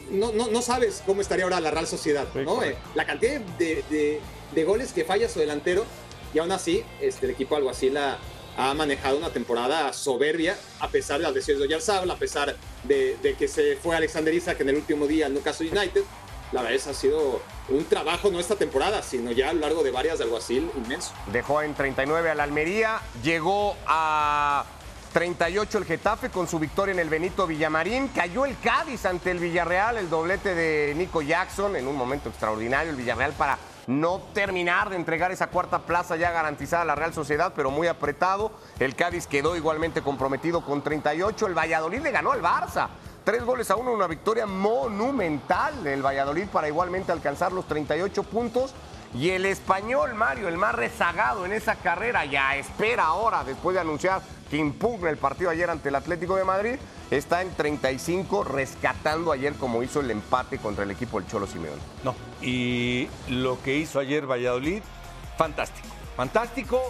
no, 0.10 0.32
no, 0.32 0.48
no 0.48 0.62
sabes 0.64 1.04
cómo 1.06 1.22
estaría 1.22 1.44
ahora 1.44 1.60
la 1.60 1.70
Real 1.70 1.86
Sociedad, 1.86 2.28
¿no? 2.44 2.64
Eh, 2.64 2.76
la 2.96 3.06
cantidad 3.06 3.40
de, 3.60 3.84
de- 3.92 4.20
de 4.56 4.64
goles 4.64 4.94
que 4.94 5.06
falla 5.06 5.30
su 5.30 5.40
delantero, 5.40 5.86
y 6.34 6.40
aún 6.40 6.52
así, 6.52 6.84
este, 7.02 7.28
el 7.28 7.34
equipo 7.34 7.56
alguacil 7.56 7.96
ha, 7.98 8.18
ha 8.60 8.74
manejado 8.74 9.18
una 9.18 9.30
temporada 9.30 9.94
soberbia, 9.94 10.58
a 10.82 10.90
pesar 10.90 11.18
de 11.18 11.24
las 11.24 11.34
lesiones 11.34 11.62
de 11.62 11.68
Oyarzabal, 11.68 12.12
a 12.12 12.18
pesar 12.18 12.56
de, 12.84 13.36
que 13.38 13.48
se 13.48 13.78
fue 13.78 13.96
Alexander 13.96 14.34
Isaac 14.34 14.60
en 14.60 14.70
el 14.70 14.76
último 14.76 15.08
día 15.08 15.28
al 15.28 15.34
Newcastle 15.34 15.70
United. 15.72 16.04
La 16.52 16.62
verdad 16.62 16.76
es 16.76 16.88
ha 16.88 16.94
sido 16.94 17.42
un 17.70 17.86
trabajo 17.86 18.30
no 18.32 18.40
esta 18.40 18.56
temporada, 18.56 19.02
sino 19.02 19.32
ya 19.32 19.52
a 19.52 19.54
lo 19.54 19.62
largo 19.62 19.82
de 19.82 19.92
varias 19.92 20.18
de 20.18 20.26
alguacil 20.26 20.70
inmenso. 20.76 21.14
Dejó 21.32 21.62
en 21.62 21.74
39 21.74 22.32
al 22.32 22.40
Almería, 22.42 23.00
llegó 23.24 23.78
a 23.88 24.66
38 25.14 25.78
el 25.78 25.86
Getafe 25.86 26.30
con 26.30 26.48
su 26.48 26.60
victoria 26.60 26.92
en 26.92 27.00
el 27.00 27.08
Benito 27.08 27.48
Villamarín, 27.48 28.10
cayó 28.10 28.46
el 28.46 28.60
Cádiz 28.60 29.06
ante 29.06 29.32
el 29.32 29.40
Villarreal, 29.40 29.98
el 29.98 30.10
doblete 30.10 30.54
de 30.54 30.96
Nico 30.96 31.22
Jackson 31.22 31.78
en 31.78 31.88
un 31.88 31.96
momento 31.96 32.28
extraordinario, 32.28 32.92
el 32.92 32.98
Villarreal 32.98 33.32
para 33.34 33.58
no 33.90 34.22
terminar 34.36 34.92
de 34.92 34.96
entregar 34.96 35.32
esa 35.32 35.48
cuarta 35.48 35.80
plaza 35.80 36.16
ya 36.16 36.30
garantizada 36.30 36.84
a 36.84 36.86
la 36.86 36.94
Real 36.94 37.12
Sociedad, 37.12 37.54
pero 37.56 37.72
muy 37.72 37.88
apretado. 37.88 38.52
El 38.78 38.96
Cádiz 38.96 39.26
quedó 39.26 39.56
igualmente 39.56 40.04
comprometido 40.04 40.64
con 40.64 40.84
38, 40.84 41.48
el 41.48 41.58
Valladolid 41.58 42.00
le 42.00 42.12
ganó 42.12 42.32
al 42.32 42.42
Barça. 42.44 42.88
Tres 43.24 43.44
goles 43.44 43.72
a 43.72 43.76
uno, 43.76 43.92
una 43.92 44.06
victoria 44.06 44.46
monumental 44.46 45.84
del 45.84 46.06
Valladolid 46.06 46.48
para 46.50 46.68
igualmente 46.68 47.12
alcanzar 47.12 47.52
los 47.52 47.68
38 47.68 48.22
puntos. 48.24 48.76
Y 49.16 49.32
el 49.32 49.48
español, 49.48 50.14
Mario, 50.14 50.50
el 50.50 50.58
más 50.58 50.76
rezagado 50.76 51.44
en 51.48 51.52
esa 51.52 51.74
carrera, 51.74 52.26
ya 52.26 52.56
espera 52.58 53.06
ahora, 53.06 53.44
después 53.44 53.74
de 53.74 53.80
anunciar 53.80 54.22
que 54.52 54.58
impugna 54.58 55.10
el 55.10 55.18
partido 55.18 55.50
ayer 55.50 55.68
ante 55.68 55.90
el 55.90 55.96
Atlético 55.96 56.36
de 56.36 56.44
Madrid, 56.44 56.76
está 57.12 57.42
en 57.42 57.52
35, 57.54 58.44
rescatando 58.44 59.32
ayer 59.32 59.54
como 59.56 59.84
hizo 59.84 60.00
el 60.00 60.12
empate 60.12 60.58
contra 60.58 60.84
el 60.84 60.92
equipo 60.92 61.20
del 61.20 61.30
Cholo 61.30 61.48
Simeone. 61.48 61.82
No. 62.04 62.16
Y 62.42 63.08
lo 63.28 63.62
que 63.62 63.78
hizo 63.78 64.00
ayer 64.00 64.26
Valladolid, 64.30 64.82
fantástico. 65.38 65.88
Fantástico. 66.16 66.82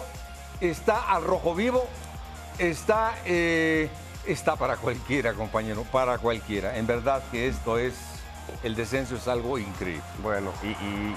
Está 0.60 1.10
al 1.10 1.24
rojo 1.24 1.54
vivo. 1.54 1.86
Está, 2.58 3.14
eh, 3.24 3.88
está 4.26 4.56
para 4.56 4.76
cualquiera, 4.76 5.32
compañero. 5.32 5.84
Para 5.84 6.18
cualquiera. 6.18 6.76
En 6.76 6.86
verdad 6.86 7.22
que 7.30 7.48
esto 7.48 7.78
es. 7.78 7.94
El 8.62 8.74
descenso 8.74 9.16
es 9.16 9.28
algo 9.28 9.58
increíble. 9.58 10.02
Bueno, 10.22 10.52
y, 10.62 10.68
y 10.68 11.16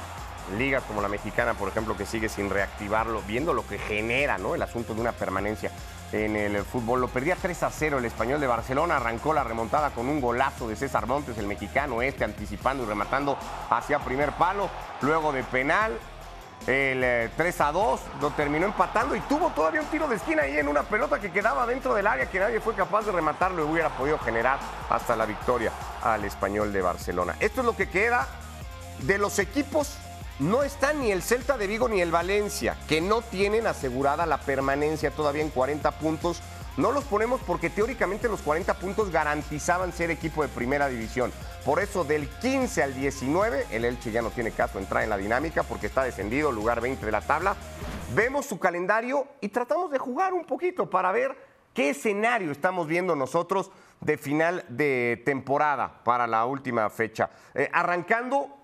ligas 0.57 0.83
como 0.83 1.01
la 1.01 1.07
mexicana, 1.07 1.53
por 1.53 1.69
ejemplo, 1.69 1.97
que 1.97 2.05
sigue 2.05 2.29
sin 2.29 2.49
reactivarlo, 2.49 3.21
viendo 3.27 3.53
lo 3.53 3.65
que 3.65 3.77
genera 3.79 4.37
¿no? 4.37 4.55
el 4.55 4.61
asunto 4.61 4.93
de 4.93 5.01
una 5.01 5.11
permanencia 5.13 5.71
en 6.13 6.35
el 6.35 6.63
fútbol. 6.63 7.01
Lo 7.01 7.07
perdía 7.07 7.35
3 7.35 7.63
a 7.63 7.71
0 7.71 7.97
el 7.97 8.05
español 8.05 8.39
de 8.39 8.47
Barcelona, 8.47 8.97
arrancó 8.97 9.33
la 9.33 9.43
remontada 9.43 9.89
con 9.89 10.07
un 10.07 10.21
golazo 10.21 10.67
de 10.67 10.75
César 10.75 11.07
Montes, 11.07 11.37
el 11.37 11.47
mexicano 11.47 12.01
este, 12.01 12.23
anticipando 12.23 12.83
y 12.83 12.85
rematando 12.85 13.37
hacia 13.69 13.99
primer 13.99 14.31
palo, 14.33 14.69
luego 15.01 15.31
de 15.31 15.43
penal. 15.43 15.97
El 16.67 17.03
eh, 17.03 17.29
3 17.35 17.61
a 17.61 17.71
2 17.73 18.01
lo 18.21 18.29
terminó 18.31 18.65
empatando 18.65 19.17
y 19.17 19.19
tuvo 19.21 19.49
todavía 19.49 19.81
un 19.81 19.87
tiro 19.87 20.07
de 20.07 20.15
esquina 20.15 20.43
ahí 20.43 20.57
en 20.57 20.69
una 20.69 20.83
pelota 20.83 21.19
que 21.19 21.29
quedaba 21.29 21.65
dentro 21.65 21.93
del 21.93 22.07
área 22.07 22.27
que 22.27 22.39
nadie 22.39 22.61
fue 22.61 22.73
capaz 22.73 23.01
de 23.01 23.11
rematarlo 23.11 23.65
y 23.65 23.69
hubiera 23.69 23.89
podido 23.89 24.17
generar 24.19 24.59
hasta 24.89 25.17
la 25.17 25.25
victoria 25.25 25.73
al 26.01 26.23
español 26.23 26.71
de 26.71 26.81
Barcelona. 26.81 27.35
Esto 27.41 27.61
es 27.61 27.65
lo 27.65 27.75
que 27.75 27.89
queda 27.89 28.27
de 28.99 29.17
los 29.17 29.39
equipos 29.39 29.97
no 30.39 30.63
están 30.63 30.99
ni 30.99 31.11
el 31.11 31.21
Celta 31.21 31.57
de 31.57 31.67
Vigo 31.67 31.87
ni 31.87 32.01
el 32.01 32.11
Valencia, 32.11 32.77
que 32.87 33.01
no 33.01 33.21
tienen 33.21 33.67
asegurada 33.67 34.25
la 34.25 34.39
permanencia 34.39 35.11
todavía 35.11 35.43
en 35.43 35.49
40 35.49 35.91
puntos. 35.99 36.41
No 36.75 36.91
los 36.91 37.03
ponemos 37.03 37.39
porque 37.45 37.69
teóricamente 37.69 38.27
los 38.27 38.41
40 38.41 38.73
puntos 38.79 39.11
garantizaban 39.11 39.93
ser 39.93 40.09
equipo 40.09 40.41
de 40.41 40.49
primera 40.49 40.87
división. 40.87 41.31
Por 41.63 41.79
eso 41.79 42.03
del 42.03 42.27
15 42.27 42.81
al 42.81 42.95
19, 42.95 43.67
el 43.69 43.85
Elche 43.85 44.11
ya 44.11 44.23
no 44.23 44.31
tiene 44.31 44.51
caso 44.51 44.79
entrar 44.79 45.03
en 45.03 45.11
la 45.11 45.17
dinámica 45.17 45.61
porque 45.61 45.85
está 45.85 46.03
descendido, 46.03 46.51
lugar 46.51 46.81
20 46.81 47.05
de 47.05 47.11
la 47.11 47.21
tabla. 47.21 47.55
Vemos 48.15 48.47
su 48.47 48.57
calendario 48.57 49.27
y 49.39 49.49
tratamos 49.49 49.91
de 49.91 49.99
jugar 49.99 50.33
un 50.33 50.45
poquito 50.45 50.89
para 50.89 51.11
ver 51.11 51.37
qué 51.75 51.91
escenario 51.91 52.51
estamos 52.51 52.87
viendo 52.87 53.15
nosotros 53.15 53.69
de 54.01 54.17
final 54.17 54.65
de 54.67 55.21
temporada 55.25 56.01
para 56.03 56.25
la 56.25 56.45
última 56.45 56.89
fecha. 56.89 57.29
Eh, 57.53 57.69
arrancando 57.71 58.62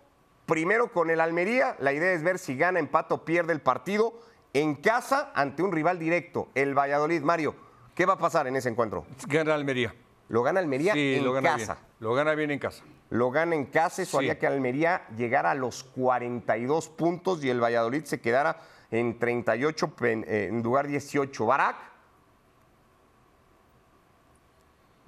primero 0.50 0.92
con 0.92 1.10
el 1.10 1.22
Almería. 1.22 1.76
La 1.80 1.94
idea 1.94 2.12
es 2.14 2.24
ver 2.24 2.40
si 2.40 2.58
gana, 2.58 2.80
empata 2.80 3.16
o 3.16 3.24
pierde 3.26 3.54
el 3.54 3.62
partido 3.62 4.14
en 4.54 4.76
casa 4.76 5.32
ante 5.36 5.62
un 5.64 5.72
rival 5.72 6.00
directo, 6.00 6.50
el 6.56 6.78
Valladolid. 6.78 7.22
Mario, 7.22 7.56
¿qué 7.96 8.06
va 8.06 8.14
a 8.14 8.18
pasar 8.18 8.48
en 8.48 8.56
ese 8.56 8.70
encuentro? 8.70 9.06
Gana 9.28 9.54
Almería. 9.54 9.94
Lo 10.28 10.44
gana 10.44 10.60
Almería 10.60 10.94
Sí, 10.94 11.16
en 11.16 11.24
lo 11.26 11.34
gana 11.34 11.52
casa. 11.58 11.74
bien. 11.76 11.86
Lo 12.00 12.14
gana 12.14 12.36
bien 12.36 12.52
en 12.52 12.60
casa. 12.60 12.84
Lo 13.10 13.32
gana 13.32 13.56
en 13.56 13.66
casa, 13.66 14.04
eso 14.04 14.12
Sí. 14.12 14.26
haría 14.26 14.38
que 14.38 14.46
Almería 14.48 15.08
llegara 15.18 15.52
a 15.52 15.56
los 15.56 15.84
42 15.84 16.90
puntos 16.90 17.44
y 17.44 17.50
el 17.50 17.60
Valladolid 17.64 18.04
se 18.04 18.22
quedara 18.22 18.58
en 18.92 19.18
38, 19.18 19.96
pen- 19.96 20.26
eh, 20.28 20.48
en 20.50 20.62
lugar 20.62 20.88
18. 20.88 21.46
Barak, 21.46 21.76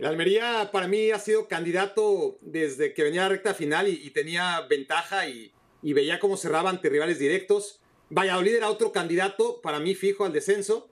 El 0.02 0.08
Almería 0.08 0.72
para 0.72 0.88
mí 0.88 1.12
ha 1.12 1.20
sido 1.20 1.48
candidato 1.48 2.40
desde 2.42 2.92
que 2.96 3.04
venía 3.04 3.22
la 3.22 3.30
recta 3.30 3.54
final 3.54 3.88
y, 3.88 4.10
tenía 4.10 4.60
ventaja 4.62 5.28
y, 5.28 5.54
veía 5.84 6.20
cómo 6.20 6.38
cerraba 6.38 6.72
ante 6.72 6.90
rivales 6.90 7.20
directos. 7.20 7.80
Valladolid 8.10 8.56
era 8.56 8.72
otro 8.72 8.92
candidato 8.92 9.62
para 9.62 9.80
mí 9.80 9.94
fijo 9.94 10.26
al 10.26 10.34
descenso, 10.34 10.90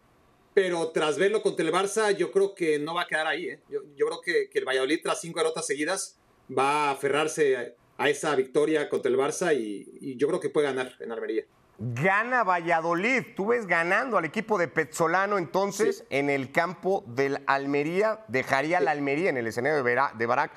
pero 0.54 0.90
tras 0.90 1.18
verlo 1.18 1.42
contra 1.42 1.66
el 1.66 1.74
Barça 1.74 2.16
yo 2.16 2.32
creo 2.32 2.54
que 2.54 2.78
no 2.78 2.94
va 2.94 3.02
a 3.02 3.08
quedar 3.08 3.26
ahí. 3.26 3.48
¿eh? 3.48 3.60
Yo, 3.68 3.82
yo 3.96 4.06
creo 4.06 4.22
que, 4.22 4.48
que 4.48 4.60
el 4.60 4.66
Valladolid 4.66 5.00
tras 5.02 5.20
cinco 5.22 5.40
derrotas 5.40 5.66
seguidas 5.66 6.20
va 6.56 6.90
a 6.90 6.92
aferrarse 6.92 7.74
a, 8.00 8.10
esa 8.10 8.36
victoria 8.36 8.90
contra 8.90 9.12
el 9.12 9.18
Barça 9.18 9.54
y, 9.56 9.98
y 10.02 10.18
yo 10.18 10.28
creo 10.28 10.40
que 10.40 10.50
puede 10.50 10.68
ganar 10.68 10.92
en 11.00 11.12
Almería. 11.12 11.44
gana 11.78 12.44
Valladolid. 12.44 13.24
Tú 13.36 13.48
ves 13.48 13.66
ganando 13.68 14.18
al 14.18 14.26
equipo 14.26 14.58
de 14.58 14.68
Petzolano 14.68 15.38
entonces 15.38 15.98
Sí. 16.00 16.04
en 16.10 16.30
el 16.30 16.52
campo 16.52 17.04
del 17.08 17.40
Almería. 17.48 18.26
Dejaría 18.28 18.80
la 18.80 18.92
Almería 18.92 19.30
en 19.30 19.38
el 19.38 19.48
escenario 19.48 19.78
de, 19.78 19.84
Vera- 19.84 20.14
de 20.18 20.26
Barak 20.26 20.52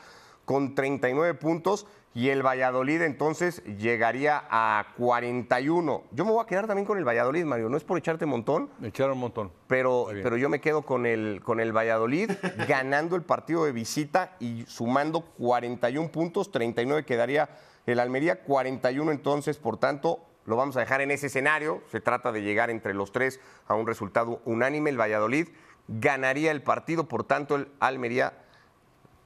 con 0.44 0.74
39 0.74 1.34
puntos 1.34 1.86
y 2.14 2.28
el 2.28 2.44
Valladolid 2.44 3.00
entonces 3.02 3.62
llegaría 3.64 4.44
a 4.50 4.86
41. 4.98 6.04
Yo 6.10 6.24
me 6.24 6.32
voy 6.32 6.42
a 6.42 6.46
quedar 6.46 6.66
también 6.66 6.84
con 6.86 6.98
el 6.98 7.04
Valladolid, 7.06 7.44
Mario. 7.44 7.68
No 7.68 7.76
es 7.76 7.84
por 7.84 7.96
echarte 7.96 8.26
montón, 8.26 8.70
Me 8.78 8.88
echaron 8.88 9.14
un 9.14 9.20
montón. 9.20 9.52
pero, 9.66 10.08
pero 10.22 10.36
yo 10.36 10.48
me 10.48 10.60
quedo 10.60 10.82
con 10.82 11.06
el, 11.06 11.40
con 11.42 11.60
el 11.60 11.74
Valladolid 11.74 12.30
ganando 12.68 13.16
el 13.16 13.22
partido 13.22 13.64
de 13.64 13.72
visita 13.72 14.36
y 14.40 14.64
sumando 14.66 15.22
41 15.38 16.10
puntos, 16.10 16.50
39 16.50 17.04
quedaría 17.04 17.48
el 17.86 17.98
Almería, 17.98 18.42
41 18.42 19.10
entonces, 19.10 19.58
por 19.58 19.78
tanto, 19.78 20.20
lo 20.44 20.56
vamos 20.56 20.76
a 20.76 20.80
dejar 20.80 21.00
en 21.00 21.10
ese 21.10 21.28
escenario. 21.28 21.82
Se 21.90 22.00
trata 22.00 22.30
de 22.30 22.42
llegar 22.42 22.70
entre 22.70 22.94
los 22.94 23.12
tres 23.12 23.40
a 23.66 23.74
un 23.74 23.86
resultado 23.86 24.40
unánime. 24.44 24.90
El 24.90 25.00
Valladolid 25.00 25.48
ganaría 25.88 26.50
el 26.50 26.62
partido, 26.62 27.08
por 27.08 27.24
tanto, 27.24 27.56
el 27.56 27.68
Almería 27.80 28.41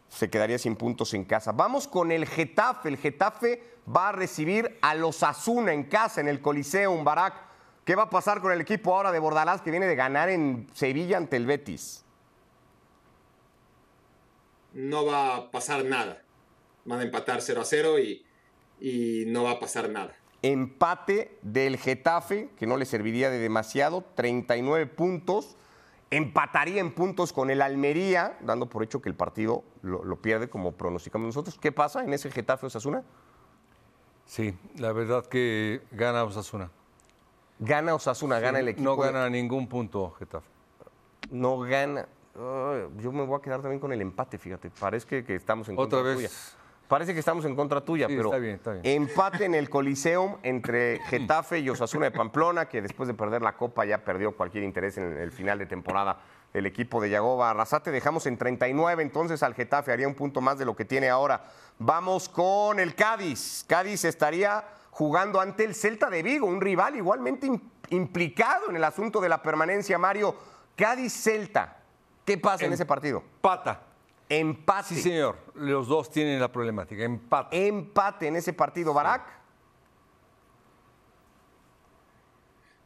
se 0.09 0.31
quedaría 0.31 0.59
sin 0.59 0.77
puntos 0.77 1.14
en 1.14 1.25
casa. 1.25 1.53
Vamos 1.53 1.88
con 1.88 2.12
el 2.12 2.27
Getafe. 2.27 2.88
El 2.88 2.97
Getafe 2.97 3.62
va 3.95 4.09
a 4.09 4.12
recibir 4.12 4.79
a 4.81 4.95
los 4.95 5.23
Asuna 5.23 5.73
en 5.73 5.85
casa, 5.85 6.21
en 6.21 6.29
el 6.29 6.40
Coliseo, 6.40 7.03
Barak. 7.03 7.35
¿Qué 7.85 7.95
va 7.95 8.05
a 8.05 8.11
pasar 8.11 8.40
con 8.40 8.53
el 8.53 8.61
equipo 8.61 8.95
ahora 8.95 9.12
de 9.12 9.19
Bordalás 9.19 9.61
que 9.62 9.71
viene 9.71 9.87
de 9.87 9.95
ganar 9.95 10.29
en 10.29 10.66
Sevilla 10.75 11.16
ante 11.16 11.37
el 11.37 11.47
Betis? 11.47 12.05
No 14.73 15.07
va 15.07 15.37
a 15.37 15.51
pasar 15.51 15.85
nada. 15.85 16.23
Van 16.85 17.01
a 17.01 17.03
empatar 17.03 17.40
0 17.40 17.61
a 17.61 17.64
0 17.64 17.99
y, 17.99 18.27
y 18.81 19.25
no 19.29 19.45
va 19.45 19.53
a 19.53 19.61
pasar 19.61 19.88
nada. 19.88 20.16
Empate 20.42 21.38
del 21.42 21.79
Getafe, 21.79 22.51
que 22.59 22.66
no 22.66 22.77
le 22.77 22.85
serviría 22.85 23.31
de 23.31 23.38
demasiado, 23.38 24.05
39 24.14 24.87
puntos. 24.87 25.57
Empataría 26.11 26.81
en 26.81 26.92
puntos 26.92 27.33
con 27.33 27.51
el 27.51 27.61
Almería, 27.61 28.38
dando 28.40 28.66
por 28.66 28.83
hecho 28.85 29.03
que 29.03 29.09
el 29.09 29.14
partido 29.16 29.64
lo, 29.83 30.05
lo 30.05 30.16
pierde 30.16 30.49
como 30.49 30.73
pronosticamos 30.73 31.27
nosotros. 31.27 31.59
¿Qué 31.59 31.73
pasa 31.73 32.05
en 32.05 32.12
ese 32.12 32.31
Getafe 32.31 32.66
Osasuna? 32.66 33.03
Sí, 34.25 34.57
la 34.77 34.92
verdad 34.92 35.27
que 35.27 35.83
gana 35.90 36.23
Osasuna. 36.25 36.71
Gana 37.59 37.95
Osasuna, 37.95 38.38
gana 38.38 38.61
el 38.61 38.69
equipo. 38.69 38.85
No 38.97 39.03
de- 39.03 39.11
gana 39.12 39.29
ningún 39.31 39.69
punto 39.69 40.12
Getafe. 40.19 40.47
no 41.31 41.59
gana. 41.61 42.07
Yo 42.35 43.11
me 43.12 43.25
voy 43.25 43.38
a 43.38 43.42
quedar 43.42 43.61
también 43.62 43.81
con 43.81 43.92
el 43.92 44.01
empate, 44.01 44.37
fíjate. 44.38 44.71
Parece 44.79 45.07
que, 45.07 45.25
que 45.25 45.35
estamos 45.37 45.69
en 45.69 45.75
Otra 45.79 45.99
contra 45.99 46.03
vez. 46.03 46.16
tuya. 46.16 46.31
Parece 46.88 47.12
que 47.14 47.20
estamos 47.20 47.44
en 47.44 47.57
contra 47.57 47.81
tuya, 47.81 48.07
Sí, 48.07 48.14
pero 48.16 48.29
está 48.29 48.38
bien, 48.38 48.55
está 48.55 48.72
bien. 48.72 48.83
empate 48.85 49.44
en 49.44 49.55
el 49.55 49.68
Coliseum 49.68 50.37
entre 50.44 51.01
Getafe 51.09 51.59
y 51.59 51.68
Osasuna 51.70 52.07
de 52.07 52.11
Pamplona, 52.12 52.68
que 52.68 52.81
después 52.81 53.07
de 53.09 53.14
perder 53.14 53.42
la 53.42 53.57
Copa 53.57 53.85
ya 53.85 54.05
perdió 54.05 54.37
cualquier 54.37 54.62
interés 54.64 54.96
en 54.99 55.16
el 55.18 55.33
final 55.33 55.59
de 55.59 55.66
temporada 55.66 56.18
el 56.55 56.64
equipo 56.64 57.01
de 57.01 57.11
Yagoba 57.11 57.51
Arrasate. 57.51 57.90
Dejamos 57.90 58.27
en 58.27 58.38
39 58.38 59.03
entonces 59.03 59.42
al 59.42 59.55
Getafe, 59.55 59.92
haría 59.92 60.07
un 60.09 60.14
punto 60.14 60.40
más 60.40 60.59
de 60.59 60.64
lo 60.64 60.77
que 60.77 60.85
tiene 60.85 61.09
ahora. 61.11 61.42
Vamos 61.79 62.29
con 62.29 62.79
el 62.81 62.94
Cádiz. 62.94 63.64
Cádiz 63.68 64.05
estaría 64.05 64.64
jugando 64.90 65.40
ante 65.40 65.64
el 65.64 65.75
Celta 65.75 66.09
de 66.09 66.22
Vigo, 66.22 66.46
un 66.46 66.61
rival 66.61 66.96
igualmente 66.96 67.46
im- 67.49 67.61
implicado 67.90 68.70
en 68.70 68.77
el 68.77 68.85
asunto 68.85 69.20
de 69.20 69.29
la 69.29 69.42
permanencia, 69.42 69.99
Mario. 69.99 70.35
Cádiz-Celta. 70.77 71.77
¿Qué 72.25 72.38
pasa 72.38 72.64
en 72.64 72.70
Em- 72.70 72.75
ese 72.75 72.87
partido? 72.87 73.22
Pata. 73.40 73.81
Empate. 74.29 74.95
Sí, 74.95 75.03
señor. 75.03 75.39
Los 75.55 75.87
dos 75.89 76.11
tienen 76.11 76.41
la 76.41 76.51
problemática. 76.51 77.05
Empate. 77.05 77.67
Empate 77.69 78.27
en 78.27 78.37
ese 78.37 78.53
partido, 78.53 78.93
Barak. 78.93 79.23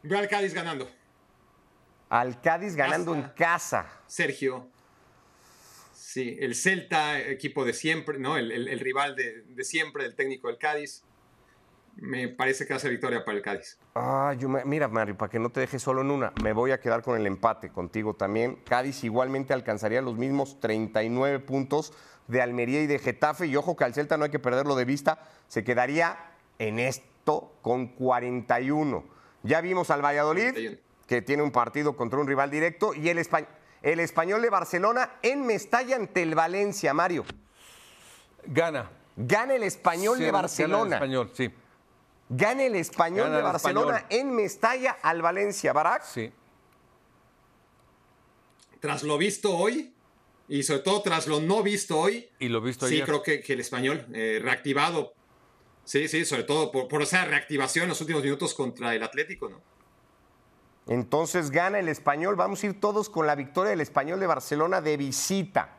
Veo 0.02 0.18
al 0.18 0.28
Cádiz 0.28 0.54
ganando. 0.54 0.88
Al 2.08 2.40
Cádiz 2.40 2.74
ganando 2.74 3.14
en 3.14 3.22
casa. 3.36 3.86
Sergio. 4.06 4.68
Sí, 5.92 6.36
el 6.40 6.54
Celta, 6.56 7.20
equipo 7.20 7.64
de 7.64 7.72
siempre, 7.72 8.18
¿no? 8.18 8.36
El, 8.36 8.50
el- 8.50 8.68
el 8.68 8.80
rival 8.80 9.14
de, 9.14 9.42
de 9.42 9.64
siempre, 9.64 10.04
el 10.04 10.14
técnico 10.16 10.48
del 10.48 10.58
Cádiz. 10.58 11.04
Me 12.00 12.28
parece 12.28 12.66
que 12.66 12.72
va 12.72 12.78
a 12.78 12.80
ser 12.80 12.90
victoria 12.90 13.24
para 13.24 13.36
el 13.36 13.42
Cádiz. 13.42 13.78
Ah, 13.94 14.34
yo 14.38 14.48
me- 14.48 14.64
mira, 14.64 14.88
Mario, 14.88 15.16
para 15.18 15.30
que 15.30 15.38
no 15.38 15.50
te 15.50 15.60
dejes 15.60 15.82
solo 15.82 16.00
en 16.00 16.10
una, 16.10 16.32
me 16.42 16.52
voy 16.54 16.70
a 16.70 16.80
quedar 16.80 17.02
con 17.02 17.18
el 17.20 17.26
empate 17.26 17.68
contigo 17.70 18.14
también. 18.14 18.56
Cádiz 18.66 19.04
igualmente 19.04 19.52
alcanzaría 19.52 20.00
los 20.00 20.16
mismos 20.16 20.58
39 20.60 21.40
puntos 21.40 21.92
de 22.26 22.40
Almería 22.40 22.80
y 22.82 22.86
de 22.86 22.98
Getafe. 22.98 23.46
Y 23.46 23.56
ojo 23.56 23.76
que 23.76 23.84
al 23.84 23.92
Celta 23.92 24.16
no 24.16 24.24
hay 24.24 24.30
que 24.30 24.38
perderlo 24.38 24.76
de 24.76 24.86
vista, 24.86 25.20
se 25.46 25.62
quedaría 25.62 26.16
en 26.58 26.78
esto 26.78 27.52
con 27.60 27.88
41. 27.88 29.04
Ya 29.42 29.60
vimos 29.60 29.90
al 29.90 30.02
Valladolid, 30.02 30.52
41. 30.52 30.76
que 31.06 31.20
tiene 31.22 31.42
un 31.42 31.50
partido 31.50 31.96
contra 31.96 32.18
un 32.18 32.26
rival 32.26 32.50
directo, 32.50 32.94
y 32.94 33.08
el, 33.10 33.18
espa- 33.18 33.46
el 33.82 34.00
español 34.00 34.40
de 34.40 34.48
Barcelona 34.48 35.10
en 35.22 35.44
Mestalla 35.46 35.96
ante 35.96 36.22
el 36.22 36.34
Valencia, 36.34 36.94
Mario. 36.94 37.24
Gana. 38.46 38.90
Gana 39.16 39.54
el 39.54 39.64
español 39.64 40.16
Sí, 40.16 40.20
de 40.22 40.26
gana 40.28 40.38
el 40.38 40.42
Barcelona. 40.42 40.96
español, 40.96 41.30
sí. 41.34 41.50
Gana 42.32 42.62
el 42.64 42.76
español 42.76 43.24
Gana 43.24 43.30
de 43.32 43.38
el 43.38 43.44
Barcelona 43.44 43.96
Español. 43.98 44.20
en 44.28 44.34
Mestalla 44.36 44.96
al 45.02 45.20
Valencia. 45.20 45.72
Barak. 45.72 46.04
Sí. 46.04 46.32
Tras 48.78 49.02
lo 49.02 49.18
visto 49.18 49.54
hoy, 49.56 49.92
y 50.48 50.62
sobre 50.62 50.80
todo 50.80 51.02
tras 51.02 51.26
lo 51.26 51.40
no 51.40 51.62
visto 51.62 51.98
hoy, 51.98 52.28
Y 52.38 52.48
lo 52.48 52.60
visto 52.60 52.86
sí 52.86 52.94
ayer. 52.94 53.06
creo 53.06 53.22
que, 53.22 53.40
que 53.40 53.52
el 53.52 53.60
español 53.60 54.06
eh, 54.14 54.38
reactivado. 54.42 55.12
Sí, 55.84 56.06
sí, 56.08 56.24
sobre 56.24 56.44
todo 56.44 56.70
por, 56.70 56.88
por 56.88 57.02
esa 57.02 57.24
reactivación 57.24 57.84
en 57.84 57.88
los 57.90 58.00
últimos 58.00 58.22
minutos 58.22 58.54
contra 58.54 58.94
el 58.94 59.02
Atlético, 59.02 59.48
¿no? 59.48 59.60
Entonces 60.86 61.50
gana 61.50 61.78
el 61.78 61.88
español. 61.88 62.36
Vamos 62.36 62.62
a 62.62 62.66
ir 62.66 62.80
todos 62.80 63.10
con 63.10 63.26
la 63.26 63.34
victoria 63.34 63.70
del 63.70 63.80
español 63.80 64.18
de 64.20 64.26
Barcelona 64.26 64.80
de 64.80 64.96
visita. 64.96 65.76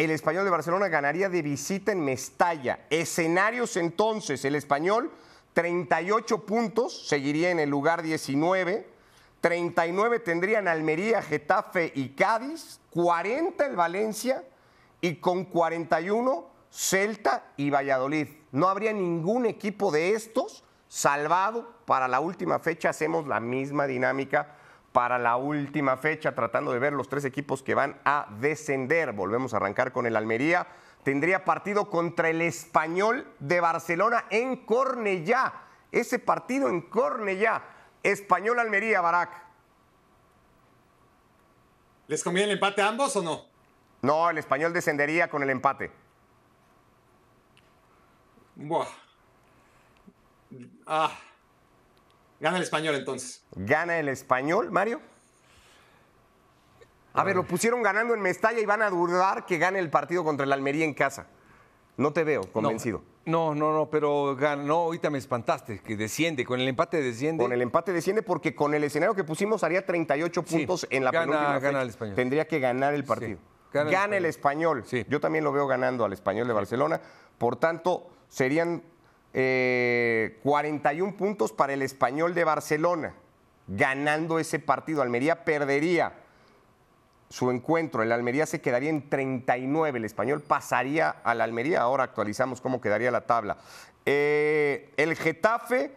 El 0.00 0.12
español 0.12 0.44
de 0.44 0.50
Barcelona 0.50 0.88
ganaría 0.88 1.28
de 1.28 1.42
visita 1.42 1.92
en 1.92 2.02
Mestalla. 2.02 2.86
Escenarios 2.88 3.76
entonces, 3.76 4.42
el 4.46 4.54
español 4.54 5.12
38 5.52 6.46
puntos, 6.46 7.06
seguiría 7.06 7.50
en 7.50 7.58
el 7.58 7.68
lugar 7.68 8.00
19. 8.00 8.88
39 9.42 10.20
tendrían 10.20 10.68
Almería, 10.68 11.20
Getafe 11.20 11.92
y 11.94 12.14
Cádiz. 12.14 12.80
40 12.88 13.66
el 13.66 13.76
Valencia 13.76 14.42
y 15.02 15.16
con 15.16 15.44
41 15.44 16.46
Celta 16.70 17.52
y 17.58 17.68
Valladolid. 17.68 18.28
No 18.52 18.70
habría 18.70 18.94
ningún 18.94 19.44
equipo 19.44 19.90
de 19.90 20.14
estos 20.14 20.64
salvado 20.88 21.74
para 21.84 22.08
la 22.08 22.20
última 22.20 22.58
fecha. 22.58 22.88
Hacemos 22.88 23.26
la 23.26 23.38
misma 23.38 23.86
dinámica 23.86 24.59
para 24.92 25.18
la 25.18 25.36
última 25.36 25.96
fecha, 25.96 26.34
tratando 26.34 26.72
de 26.72 26.78
ver 26.78 26.92
los 26.92 27.08
tres 27.08 27.24
equipos 27.24 27.62
que 27.62 27.74
van 27.74 28.00
a 28.04 28.26
descender. 28.40 29.12
Volvemos 29.12 29.54
a 29.54 29.58
arrancar 29.58 29.92
con 29.92 30.06
el 30.06 30.16
Almería. 30.16 30.66
Tendría 31.04 31.44
partido 31.44 31.88
contra 31.88 32.28
el 32.28 32.42
Español 32.42 33.26
de 33.38 33.60
Barcelona 33.60 34.24
en 34.30 34.56
Cornellá. 34.64 35.52
Ese 35.92 36.18
partido 36.18 36.68
en 36.68 36.82
Cornellá. 36.82 37.62
Español 38.02 38.58
Almería, 38.58 39.00
Barak. 39.00 39.30
¿Les 42.08 42.24
conviene 42.24 42.50
el 42.50 42.56
empate 42.56 42.82
a 42.82 42.88
ambos 42.88 43.14
o 43.16 43.22
no? 43.22 43.44
No, 44.02 44.30
el 44.30 44.38
español 44.38 44.72
descendería 44.72 45.28
con 45.28 45.42
el 45.42 45.50
empate. 45.50 45.92
Buah. 48.56 48.88
Ah. 50.86 51.12
Gana 52.40 52.56
el 52.56 52.62
español 52.62 52.94
entonces. 52.94 53.42
¿Gana 53.54 53.98
el 53.98 54.08
español, 54.08 54.70
Mario? 54.70 55.00
A 57.12 57.24
ver, 57.24 57.34
lo 57.36 57.44
pusieron 57.44 57.82
ganando 57.82 58.14
en 58.14 58.20
Mestalla 58.20 58.60
y 58.60 58.66
van 58.66 58.82
a 58.82 58.90
dudar 58.90 59.44
que 59.44 59.58
gane 59.58 59.78
el 59.80 59.90
partido 59.90 60.22
contra 60.24 60.44
el 60.46 60.52
Almería 60.52 60.84
en 60.84 60.94
casa. 60.94 61.26
No 61.96 62.12
te 62.12 62.24
veo 62.24 62.42
convencido. 62.52 63.02
No, 63.26 63.54
no, 63.54 63.72
no, 63.74 63.90
pero 63.90 64.34
gana. 64.36 64.62
No, 64.62 64.74
ahorita 64.76 65.10
me 65.10 65.18
espantaste, 65.18 65.80
que 65.80 65.96
desciende. 65.96 66.44
Con 66.46 66.60
el 66.60 66.68
empate 66.68 67.02
desciende. 67.02 67.42
Con 67.44 67.52
el 67.52 67.60
empate 67.60 67.92
desciende 67.92 68.22
porque 68.22 68.54
con 68.54 68.72
el 68.74 68.84
escenario 68.84 69.14
que 69.14 69.24
pusimos 69.24 69.62
haría 69.64 69.84
38 69.84 70.44
Sí, 70.46 70.56
puntos 70.58 70.86
en 70.88 71.04
la 71.04 71.10
gana- 71.10 71.24
penúltima 71.26 71.58
gana 71.58 71.60
fecha. 71.68 71.82
el 71.82 71.88
Español. 71.90 72.14
Tendría 72.14 72.48
que 72.48 72.60
ganar 72.60 72.94
el 72.94 73.04
partido. 73.04 73.38
gana 73.72 73.90
Gana, 73.90 74.16
el 74.16 74.24
el 74.24 74.30
español. 74.30 74.84
Sí. 74.86 75.04
Yo 75.08 75.20
también 75.20 75.44
lo 75.44 75.52
veo 75.52 75.66
ganando 75.66 76.04
al 76.04 76.12
español 76.12 76.46
de 76.48 76.54
Barcelona. 76.54 77.00
Por 77.38 77.56
tanto, 77.56 78.08
serían 78.28 78.82
eh, 79.32 80.38
41 80.42 81.16
puntos 81.16 81.52
para 81.52 81.72
el 81.72 81.82
español 81.82 82.34
de 82.34 82.44
Barcelona. 82.44 83.14
Ganando 83.66 84.38
ese 84.38 84.58
partido. 84.58 85.02
Almería 85.02 85.44
perdería 85.44 86.14
su 87.28 87.50
encuentro. 87.50 88.02
El 88.02 88.12
Almería 88.12 88.46
se 88.46 88.60
quedaría 88.60 88.90
en 88.90 89.08
39. 89.08 89.98
El 89.98 90.04
español 90.04 90.42
pasaría 90.42 91.10
al 91.10 91.40
Almería. 91.40 91.82
Ahora 91.82 92.04
actualizamos 92.04 92.60
cómo 92.60 92.80
quedaría 92.80 93.10
la 93.10 93.26
tabla. 93.26 93.58
Eh, 94.04 94.92
el 94.96 95.16
Getafe 95.16 95.94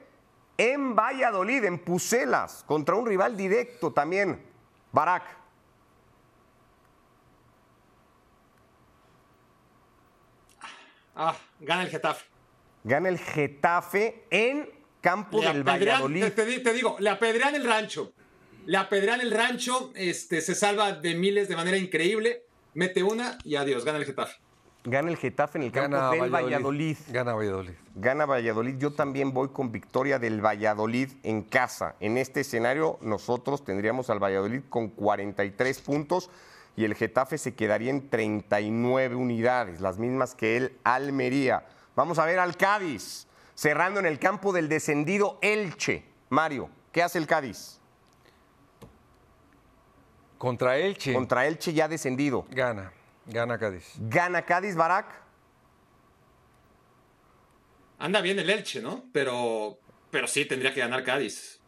en 0.58 0.96
Valladolid, 0.96 1.64
en 1.64 1.80
Pucelas, 1.80 2.64
contra 2.68 2.96
un 2.96 3.08
rival 3.08 3.36
directo 3.36 3.92
también. 3.92 4.40
Barak. 4.92 5.24
Ah, 11.16 11.36
gana 11.60 11.84
el 11.84 11.90
Getafe. 11.90 12.33
Gana 12.84 13.10
el 13.10 13.18
Getafe 13.20 14.26
en 14.30 14.70
campo 15.02 15.40
Le 15.42 15.48
del 15.48 15.64
apedrean- 15.64 15.66
Valladolid. 15.66 16.24
Te, 16.24 16.32
te 16.32 16.46
di- 16.46 16.64
te 16.64 16.74
digo, 16.74 16.98
le 17.00 17.10
apedrean 17.10 17.56
el 17.56 17.66
rancho. 17.66 18.14
Le 18.66 18.78
apedrean 18.78 19.20
el 19.22 19.32
rancho, 19.32 19.92
este, 19.96 20.42
se 20.42 20.56
salva 20.56 20.94
de 20.94 21.16
miles 21.16 21.50
de 21.50 21.56
manera 21.56 21.78
increíble, 21.78 22.44
mete 22.74 23.04
una 23.04 23.38
y 23.44 23.56
adiós, 23.56 23.84
gana 23.84 23.98
el 23.98 24.06
Getafe. 24.06 24.38
Gana 24.86 25.10
el 25.12 25.18
Getafe 25.18 25.58
en 25.60 25.64
el 25.66 25.72
campo 25.72 25.96
Gana 25.98 26.10
del 26.12 26.20
Valladolid. 26.32 26.44
Valladolid. 26.44 26.98
Gana 27.10 27.34
Valladolid. 27.34 27.74
Gana 27.96 28.26
Valladolid. 28.26 28.78
Yo 28.78 28.92
también 28.94 29.34
voy 29.34 29.50
con 29.50 29.72
victoria 29.72 30.20
del 30.20 30.42
Valladolid 30.46 31.10
en 31.24 31.44
casa. 31.44 31.96
En 32.02 32.18
este 32.18 32.42
escenario, 32.42 32.98
nosotros 33.02 33.64
tendríamos 33.64 34.10
al 34.10 34.20
Valladolid 34.22 34.62
con 34.70 34.90
43 34.90 35.80
puntos 35.82 36.30
y 36.76 36.84
el 36.86 36.96
Getafe 36.96 37.38
se 37.38 37.54
quedaría 37.56 37.92
en 37.92 38.10
39 38.10 39.16
unidades, 39.16 39.80
las 39.80 40.00
mismas 40.00 40.36
que 40.36 40.58
el 40.58 40.74
Almería. 40.84 41.66
Vamos 41.96 42.18
a 42.20 42.26
ver 42.26 42.40
al 42.40 42.58
Cádiz, 42.58 43.28
cerrando 43.54 44.00
en 44.00 44.06
el 44.06 44.20
campo 44.20 44.52
del 44.52 44.68
descendido 44.70 45.38
Elche. 45.42 46.04
Mario, 46.30 46.70
¿qué 46.92 47.04
hace 47.04 47.18
el 47.20 47.28
Cádiz? 47.28 47.80
Contra 50.38 50.78
Elche. 50.78 51.14
Contra 51.14 51.46
Elche 51.48 51.74
ya 51.74 51.88
descendido. 51.88 52.46
Gana. 52.50 52.92
Gana 53.28 53.58
Cádiz. 53.58 53.94
¿Gana 54.00 54.44
Cádiz, 54.44 54.76
Barak? 54.76 55.06
Anda 58.00 58.20
bien 58.22 58.40
el 58.40 58.50
Elche, 58.50 58.82
¿no? 58.82 59.06
Pero, 59.14 59.78
pero 60.12 60.28
sí, 60.28 60.46
tendría 60.46 60.74
que 60.74 60.82
ganar 60.82 61.04
Cádiz. 61.04 61.60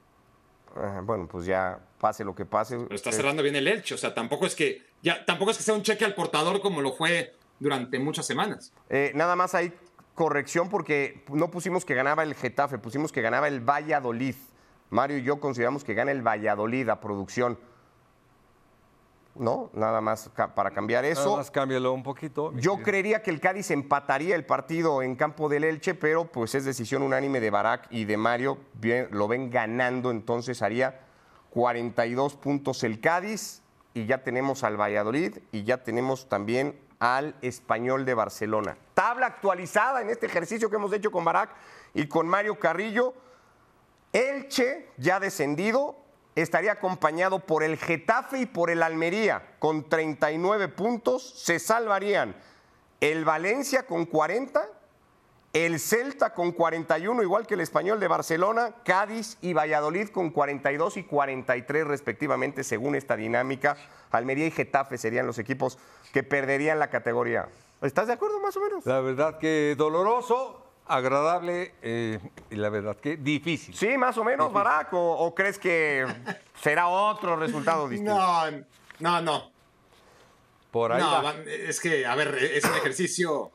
Bueno, 1.03 1.25
pues 1.27 1.45
ya 1.45 1.79
pase 1.99 2.25
lo 2.25 2.35
que 2.35 2.45
pase. 2.45 2.77
Pero 2.77 2.95
está 2.95 3.11
Eh, 3.11 3.13
cerrando 3.13 3.41
bien 3.41 3.55
el 3.55 3.65
Elche, 3.67 3.95
o 3.95 3.97
sea, 3.97 4.13
tampoco 4.13 4.45
es 4.45 4.55
que 4.55 4.85
ya, 5.01 5.23
tampoco 5.23 5.51
es 5.51 5.57
que 5.57 5.63
sea 5.63 5.73
un 5.73 5.83
cheque 5.83 6.03
al 6.03 6.13
portador 6.15 6.59
como 6.59 6.81
lo 6.81 6.91
fue 6.91 7.33
durante 7.59 7.97
muchas 7.99 8.25
semanas. 8.27 8.73
Eh, 8.89 9.13
nada 9.15 9.37
más 9.37 9.55
hay 9.55 9.71
corrección 10.15 10.69
porque 10.69 11.23
no 11.29 11.51
pusimos 11.51 11.85
que 11.85 11.93
ganaba 11.93 12.23
el 12.23 12.33
Getafe, 12.35 12.77
pusimos 12.79 13.11
que 13.11 13.21
ganaba 13.21 13.47
el 13.47 13.59
Valladolid. 13.61 14.35
Mario 14.89 15.17
y 15.17 15.23
yo 15.23 15.39
consideramos 15.39 15.83
que 15.83 15.93
gana 15.93 16.11
el 16.11 16.21
Valladolid 16.25 16.87
a 16.89 16.99
producción. 16.99 17.57
No, 19.35 19.69
nada 19.73 19.99
más 19.99 20.29
ca- 20.33 20.55
para 20.55 20.71
cambiar 20.71 21.03
Nada 21.03 21.11
eso. 21.13 21.35
más 21.35 21.51
cámbialo 21.51 21.91
un 21.91 22.03
poquito. 22.03 22.53
Yo 22.53 22.73
querido. 22.75 22.83
creería 22.85 23.21
que 23.21 23.31
el 23.31 23.41
Cádiz 23.41 23.69
empataría 23.71 24.33
el 24.35 24.45
partido 24.45 25.01
en 25.01 25.15
campo 25.17 25.49
del 25.49 25.65
Elche, 25.65 25.93
pero 25.93 26.25
pues 26.31 26.55
es 26.55 26.63
decisión 26.63 27.01
unánime 27.01 27.41
de 27.41 27.49
Barak 27.49 27.87
y 27.89 28.05
de 28.05 28.15
Mario. 28.15 28.57
Bien, 28.75 29.09
lo 29.11 29.27
ven 29.27 29.49
ganando, 29.49 30.09
entonces 30.11 30.61
haría 30.61 31.01
42 31.49 32.35
puntos 32.37 32.83
el 32.85 33.01
Cádiz 33.01 33.61
y 33.93 34.05
ya 34.05 34.23
tenemos 34.23 34.63
al 34.63 34.79
Valladolid 34.79 35.39
y 35.51 35.63
ya 35.63 35.83
tenemos 35.83 36.29
también 36.29 36.79
al 37.05 37.35
Español 37.43 38.03
de 38.03 38.15
Barcelona. 38.15 38.75
Tabla 38.95 39.27
actualizada 39.27 40.01
en 40.01 40.09
este 40.09 40.25
ejercicio 40.25 40.71
que 40.71 40.77
hemos 40.77 40.91
hecho 40.91 41.11
con 41.11 41.23
Barak 41.23 41.51
y 41.93 42.07
con 42.07 42.27
Mario 42.27 42.57
Carrillo. 42.57 43.13
Elche, 44.11 44.89
ya 44.97 45.19
descendido, 45.19 45.95
estaría 46.33 46.71
acompañado 46.71 47.45
por 47.45 47.61
el 47.61 47.77
Getafe 47.77 48.39
y 48.39 48.45
por 48.47 48.71
el 48.71 48.81
Almería 48.81 49.55
con 49.59 49.87
39 49.87 50.67
puntos. 50.69 51.43
Se 51.43 51.59
salvarían 51.59 52.35
el 52.99 53.23
Valencia 53.23 53.85
con 53.85 54.05
40, 54.05 54.67
el 55.55 55.79
Celta 55.79 56.33
con 56.33 56.51
41, 56.51 57.23
igual 57.23 57.47
que 57.47 57.53
el 57.53 57.61
Español 57.61 57.97
de 58.01 58.09
Barcelona, 58.09 58.75
Cádiz 58.83 59.37
y 59.41 59.53
Valladolid 59.53 60.09
con 60.09 60.29
42 60.31 60.97
y 60.97 61.03
43 61.03 61.87
respectivamente, 61.87 62.61
según 62.65 62.93
esta 62.93 63.15
dinámica. 63.15 63.77
Almería 64.11 64.47
y 64.47 64.51
Getafe 64.51 64.97
serían 64.97 65.25
los 65.25 65.39
equipos 65.39 65.77
que 66.11 66.23
perderían 66.23 66.77
la 66.77 66.89
categoría. 66.89 67.47
¿Estás 67.81 68.07
de 68.07 68.13
acuerdo 68.13 68.41
más 68.41 68.57
o 68.57 68.59
menos? 68.59 68.85
La 68.85 68.99
verdad 68.99 69.37
que 69.39 69.75
doloroso, 69.77 70.61
agradable 70.87 71.73
eh, 71.81 72.19
y 72.49 72.55
la 72.55 72.67
verdad 72.67 72.97
que 72.97 73.15
difícil. 73.15 73.73
Sí, 73.75 73.97
más 73.97 74.17
o 74.17 74.25
menos, 74.25 74.51
Barack, 74.51 74.91
o, 74.93 75.11
o 75.19 75.33
crees 75.33 75.57
que 75.57 76.05
será 76.61 76.87
otro 76.89 77.37
resultado 77.37 77.87
distinto? 77.89 78.13
No, 78.13 78.51
no, 78.99 79.21
no. 79.21 79.51
Por 80.71 80.91
ahí 80.91 81.01
No, 81.01 81.23
va. 81.23 81.33
es 81.47 81.79
que, 81.79 82.05
a 82.05 82.13
ver, 82.15 82.35
es 82.35 82.65
un 82.65 82.73
ejercicio. 82.75 83.51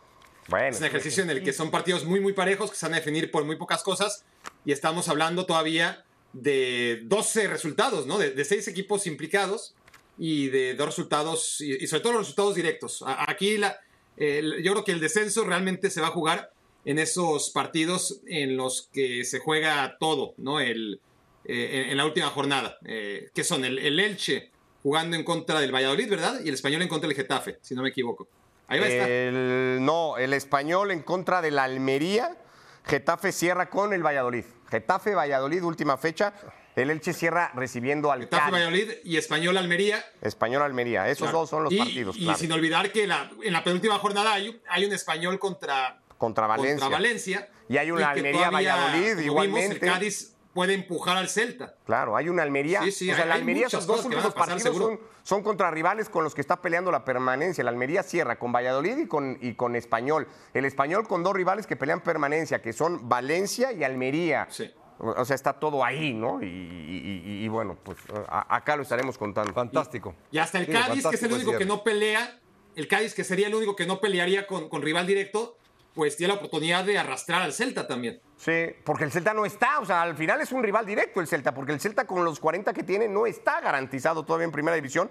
Bueno, 0.51 0.69
Es 0.69 0.79
un 0.81 0.85
ejercicio 0.87 1.23
en 1.23 1.31
el 1.31 1.43
que 1.43 1.53
son 1.53 1.71
partidos 1.71 2.05
muy, 2.05 2.21
muy 2.21 2.33
parejos 2.33 2.71
que 2.71 2.77
se 2.77 2.87
van 2.87 2.95
a 2.95 2.97
definir 2.97 3.31
por 3.31 3.45
muy 3.45 3.57
pocas 3.57 3.83
cosas 3.83 4.25
y 4.65 4.73
estamos 4.73 5.09
hablando 5.09 5.47
todavía 5.47 6.05
de 6.33 7.01
12 7.05 7.49
resultados, 7.49 8.07
¿no? 8.07 8.19
De, 8.19 8.31
de 8.31 8.45
seis 8.45 8.69
equipos 8.69 9.07
implicados 9.07 9.75
y 10.19 10.49
de 10.49 10.75
dos 10.75 10.87
resultados, 10.87 11.61
y, 11.61 11.83
y 11.83 11.87
sobre 11.87 12.03
todo 12.03 12.13
los 12.15 12.23
resultados 12.23 12.55
directos. 12.55 13.03
A- 13.03 13.31
aquí 13.31 13.57
la, 13.59 13.79
el- 14.17 14.63
yo 14.63 14.73
creo 14.73 14.85
que 14.85 14.93
el 14.93 15.01
descenso 15.01 15.45
realmente 15.45 15.89
se 15.91 16.01
va 16.01 16.09
a 16.09 16.11
jugar 16.11 16.53
en 16.85 16.99
esos 16.99 17.51
partidos 17.51 18.21
en 18.27 18.57
los 18.57 18.89
que 18.93 19.25
se 19.25 19.39
juega 19.39 19.97
todo, 19.99 20.35
¿no? 20.37 20.61
El, 20.61 21.01
eh, 21.45 21.83
en, 21.85 21.91
en 21.91 21.97
la 21.97 22.05
última 22.07 22.29
jornada, 22.29 22.79
eh, 22.87 23.31
que 23.35 23.45
son 23.45 23.65
el, 23.65 23.79
el 23.79 23.99
Elche 24.01 24.51
jugando 24.83 25.17
en 25.17 25.25
contra 25.25 25.61
del 25.61 25.75
Valladolid, 25.75 26.09
¿verdad? 26.09 26.41
Y 26.45 26.49
el 26.49 26.55
Español 26.55 26.83
en 26.83 26.89
contra 26.89 27.09
del 27.09 27.17
Getafe, 27.17 27.59
si 27.63 27.75
no 27.75 27.83
me 27.83 27.89
equivoco. 27.91 28.29
Ahí 28.71 28.81
va 28.81 28.87
a 28.87 28.89
estar. 28.89 29.11
El- 29.11 29.79
no, 29.81 30.17
el 30.17 30.33
español 30.33 30.91
en 30.91 31.03
contra 31.03 31.43
de 31.43 31.51
la 31.51 31.65
Almería. 31.65 32.37
Getafe 32.85 33.33
cierra 33.33 33.69
con 33.69 33.93
el 33.93 34.03
Valladolid. 34.05 34.45
Getafe, 34.71 35.15
Valladolid, 35.15 35.63
última 35.63 35.97
fecha. 35.97 36.33
El 36.77 36.91
Elche 36.91 37.13
cierra 37.13 37.51
recibiendo 37.55 38.11
al 38.13 38.21
Getafe 38.21 38.41
Cádiz. 38.43 38.53
Valladolid 38.53 38.91
y 39.05 39.17
Español 39.17 39.57
Almería. 39.59 40.03
Español 40.23 40.63
Almería. 40.63 41.09
Esos 41.09 41.25
Claro. 41.27 41.39
dos 41.41 41.51
son 41.51 41.65
los 41.65 41.73
y, 41.73 41.79
partidos. 41.79 42.17
Y 42.17 42.33
sin 42.37 42.53
olvidar 42.53 42.91
que 42.93 43.07
la- 43.07 43.31
en 43.43 43.53
la 43.53 43.63
penúltima 43.65 43.99
jornada 43.99 44.33
hay, 44.35 44.63
hay 44.69 44.85
un 44.87 44.93
Español 44.93 45.39
contra, 45.39 46.01
Contra 46.17 46.47
Valencia. 46.47 46.79
contra 46.81 46.89
Valencia. 46.99 47.49
Y 47.69 47.77
hay 47.77 47.91
una 47.91 48.11
Almería 48.11 48.49
todavía, 48.49 48.75
Valladolid 48.77 49.19
igualmente. 49.25 49.75
Vimos, 49.75 49.83
el 49.83 49.93
Cádiz 49.93 50.35
puede 50.53 50.75
empujar 50.75 51.17
al 51.17 51.29
Celta. 51.29 51.75
Claro, 51.87 52.17
hay 52.17 52.29
una 52.29 52.43
Almería. 52.43 52.83
Sí, 52.83 52.93
sí, 52.93 53.11
o 53.11 53.15
sea, 53.15 53.25
hay- 53.25 53.29
la 53.29 53.35
Almería, 53.37 53.69
sus 53.69 53.87
dos 53.87 54.05
últimos 54.05 54.25
pasar, 54.33 54.39
partidos 54.57 54.63
son, 54.63 54.73
seguro. 54.75 55.01
son 55.23 55.43
contra 55.43 55.71
rivales 55.71 56.09
con 56.09 56.25
los 56.25 56.35
que 56.35 56.41
está 56.41 56.61
peleando 56.61 56.91
la 56.91 57.05
permanencia. 57.05 57.63
La 57.65 57.71
Almería 57.71 58.03
cierra 58.03 58.39
con 58.39 58.53
Valladolid 58.53 58.99
y 58.99 59.07
con, 59.07 59.39
y 59.41 59.55
con 59.55 59.77
Español. 59.77 60.27
El 60.55 60.65
Español 60.65 61.07
con 61.07 61.23
dos 61.23 61.35
rivales 61.35 61.67
que 61.67 61.77
pelean 61.77 62.01
permanencia, 62.01 62.61
que 62.63 62.73
son 62.73 63.09
Valencia 63.09 63.73
y 63.73 63.85
Almería. 63.85 64.47
Sí. 64.51 64.71
O 64.99 65.25
sea, 65.25 65.35
está 65.35 65.55
todo 65.55 65.83
ahí, 65.83 66.13
¿no? 66.13 66.43
Y, 66.43 66.47
y- 66.47 67.23
y- 67.25 67.45
y 67.45 67.49
bueno, 67.49 67.79
pues 67.83 67.97
a- 68.29 68.55
acá 68.55 68.77
lo 68.77 68.83
estaremos 68.83 69.17
contando. 69.17 69.53
Fantástico. 69.55 70.15
Y 70.31 70.37
hasta 70.39 70.59
el 70.59 70.67
Sí, 70.67 70.73
Cádiz, 70.73 71.07
que 71.07 71.17
es 71.17 71.23
el 71.23 71.33
único 71.33 71.57
que 71.57 71.65
no 71.65 71.83
pelea, 71.83 72.39
el 72.77 72.87
Cádiz 72.87 73.15
que 73.15 73.25
sería 73.25 73.47
el 73.47 73.55
único 73.55 73.75
que 73.77 73.87
no 73.87 73.99
pelearía 74.01 74.47
con, 74.47 74.69
con 74.69 74.83
rival 74.83 75.07
directo, 75.07 75.57
pues 76.01 76.17
tiene 76.17 76.33
la 76.33 76.39
oportunidad 76.39 76.83
de 76.83 76.97
arrastrar 76.97 77.43
al 77.43 77.53
Celta 77.53 77.87
también. 77.87 78.23
Sí, 78.39 78.75
porque 78.85 79.05
el 79.05 79.13
Celta 79.13 79.35
no 79.35 79.45
está, 79.45 79.81
o 79.81 79.85
sea, 79.85 80.01
al 80.01 80.17
final 80.17 80.41
es 80.41 80.51
un 80.51 80.63
rival 80.63 80.87
directo 80.87 81.21
el 81.21 81.27
Celta, 81.27 81.53
porque 81.53 81.73
el 81.73 81.79
Celta 81.79 82.07
con 82.07 82.25
los 82.25 82.41
40 82.41 82.73
que 82.73 82.83
tiene 82.83 83.07
no 83.07 83.27
está 83.27 83.61
garantizado 83.61 84.25
todavía 84.25 84.47
en 84.47 84.51
primera 84.51 84.75
división. 84.75 85.11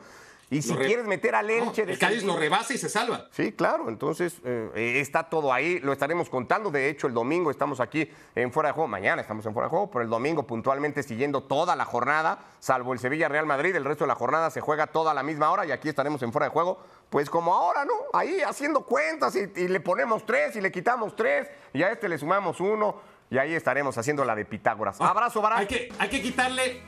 Y 0.51 0.63
si 0.63 0.75
quieres 0.75 1.05
meter 1.05 1.35
al 1.35 1.45
No, 1.47 1.53
Elche... 1.53 1.83
el 1.83 1.99
Cádiz 1.99 2.23
lo 2.23 2.35
rebasa 2.35 2.73
y 2.73 2.77
se 2.79 2.89
salva. 2.89 3.27
Sí, 3.31 3.51
claro, 3.51 3.88
entonces 3.88 4.41
eh, 4.43 4.71
eh, 4.75 4.99
está 4.99 5.29
todo 5.29 5.53
ahí, 5.53 5.79
lo 5.79 5.93
estaremos 5.93 6.27
contando. 6.29 6.71
De 6.71 6.89
hecho, 6.89 7.05
el 7.05 7.13
domingo 7.13 7.51
estamos 7.51 7.79
aquí 7.79 8.09
en 8.33 8.51
Fuera 8.51 8.69
de 8.69 8.73
Juego, 8.73 8.88
mañana 8.88 9.21
estamos 9.21 9.45
en 9.45 9.53
Fuera 9.53 9.67
de 9.67 9.69
Juego, 9.69 9.91
pero 9.91 10.03
el 10.03 10.09
domingo 10.09 10.47
puntualmente 10.47 11.03
siguiendo 11.03 11.43
toda 11.43 11.75
la 11.75 11.85
jornada, 11.85 12.39
salvo 12.59 12.93
el 12.93 12.99
Sevilla 12.99 13.27
Real 13.27 13.45
Madrid, 13.45 13.75
el 13.75 13.85
resto 13.85 14.05
de 14.05 14.07
la 14.07 14.15
jornada 14.15 14.49
se 14.49 14.59
juega 14.59 14.88
toda 14.88 15.12
a 15.12 15.13
la 15.13 15.21
misma 15.21 15.51
hora 15.51 15.67
y 15.67 15.71
aquí 15.71 15.88
estaremos 15.88 16.21
en 16.23 16.31
Fuera 16.31 16.47
de 16.47 16.51
Juego, 16.51 16.79
pues 17.12 17.29
como 17.29 17.53
ahora, 17.53 17.85
¿no? 17.85 17.93
Ahí 18.13 18.41
haciendo 18.41 18.81
cuentas 18.85 19.35
y, 19.35 19.51
y 19.55 19.67
le 19.67 19.79
ponemos 19.81 20.25
tres 20.25 20.55
y 20.55 20.62
le 20.62 20.71
quitamos 20.71 21.15
tres 21.15 21.47
y 21.73 21.83
a 21.83 21.91
este 21.91 22.09
le 22.09 22.17
sumamos 22.17 22.59
uno 22.59 23.01
y 23.29 23.38
ahí 23.38 23.53
estaremos 23.53 23.95
haciendo 23.99 24.25
la 24.25 24.35
de 24.35 24.45
Pitágoras. 24.45 24.99
Abrazo, 24.99 25.41
Barak. 25.41 25.59
Hay 25.59 25.67
que, 25.67 25.93
hay 25.99 26.09
que 26.09 26.21
quitarle. 26.23 26.81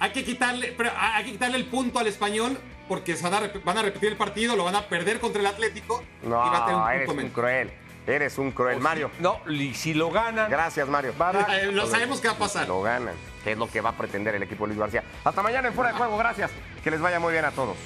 Hay 0.00 0.12
que 0.12 0.24
quitarle. 0.24 0.74
Pero 0.76 0.90
hay 0.96 1.24
que 1.24 1.32
quitarle 1.32 1.58
el 1.58 1.66
punto 1.66 1.98
al 1.98 2.06
español. 2.06 2.58
Porque 2.88 3.16
se 3.16 3.22
van 3.24 3.34
a, 3.34 3.40
rep- 3.40 3.64
van 3.64 3.78
a 3.78 3.82
repetir 3.82 4.10
el 4.10 4.16
partido, 4.16 4.54
lo 4.56 4.64
van 4.64 4.76
a 4.76 4.88
perder 4.88 5.18
contra 5.20 5.40
el 5.40 5.46
Atlético. 5.46 6.02
No, 6.22 6.28
y 6.46 6.50
va 6.50 6.58
a 6.58 6.66
tener 6.66 6.80
un 6.80 6.88
eres 6.90 7.06
punto 7.06 7.22
un 7.22 7.28
cruel. 7.30 7.70
Eres 8.06 8.38
un 8.38 8.52
cruel, 8.52 8.78
Mario. 8.78 9.10
No, 9.18 9.40
y 9.48 9.74
si 9.74 9.92
lo 9.92 10.10
ganan, 10.10 10.48
Gracias, 10.48 10.86
Mario. 10.88 11.12
Eh, 11.50 11.70
Lo 11.72 11.86
sabemos 11.88 12.20
qué 12.20 12.28
va 12.28 12.34
a 12.34 12.38
pasar. 12.38 12.68
Lo 12.68 12.80
ganan, 12.82 13.14
que 13.42 13.52
es 13.52 13.58
lo 13.58 13.66
que 13.68 13.80
va 13.80 13.90
a 13.90 13.96
pretender 13.96 14.34
el 14.36 14.42
equipo 14.44 14.64
de 14.64 14.68
Luis 14.68 14.78
García. 14.78 15.02
Hasta 15.24 15.42
mañana 15.42 15.66
en 15.68 15.74
Fuera 15.74 15.90
de 15.90 15.98
Juego, 15.98 16.16
gracias. 16.16 16.52
Que 16.84 16.90
les 16.92 17.00
vaya 17.00 17.18
muy 17.18 17.32
bien 17.32 17.44
a 17.44 17.50
todos. 17.50 17.76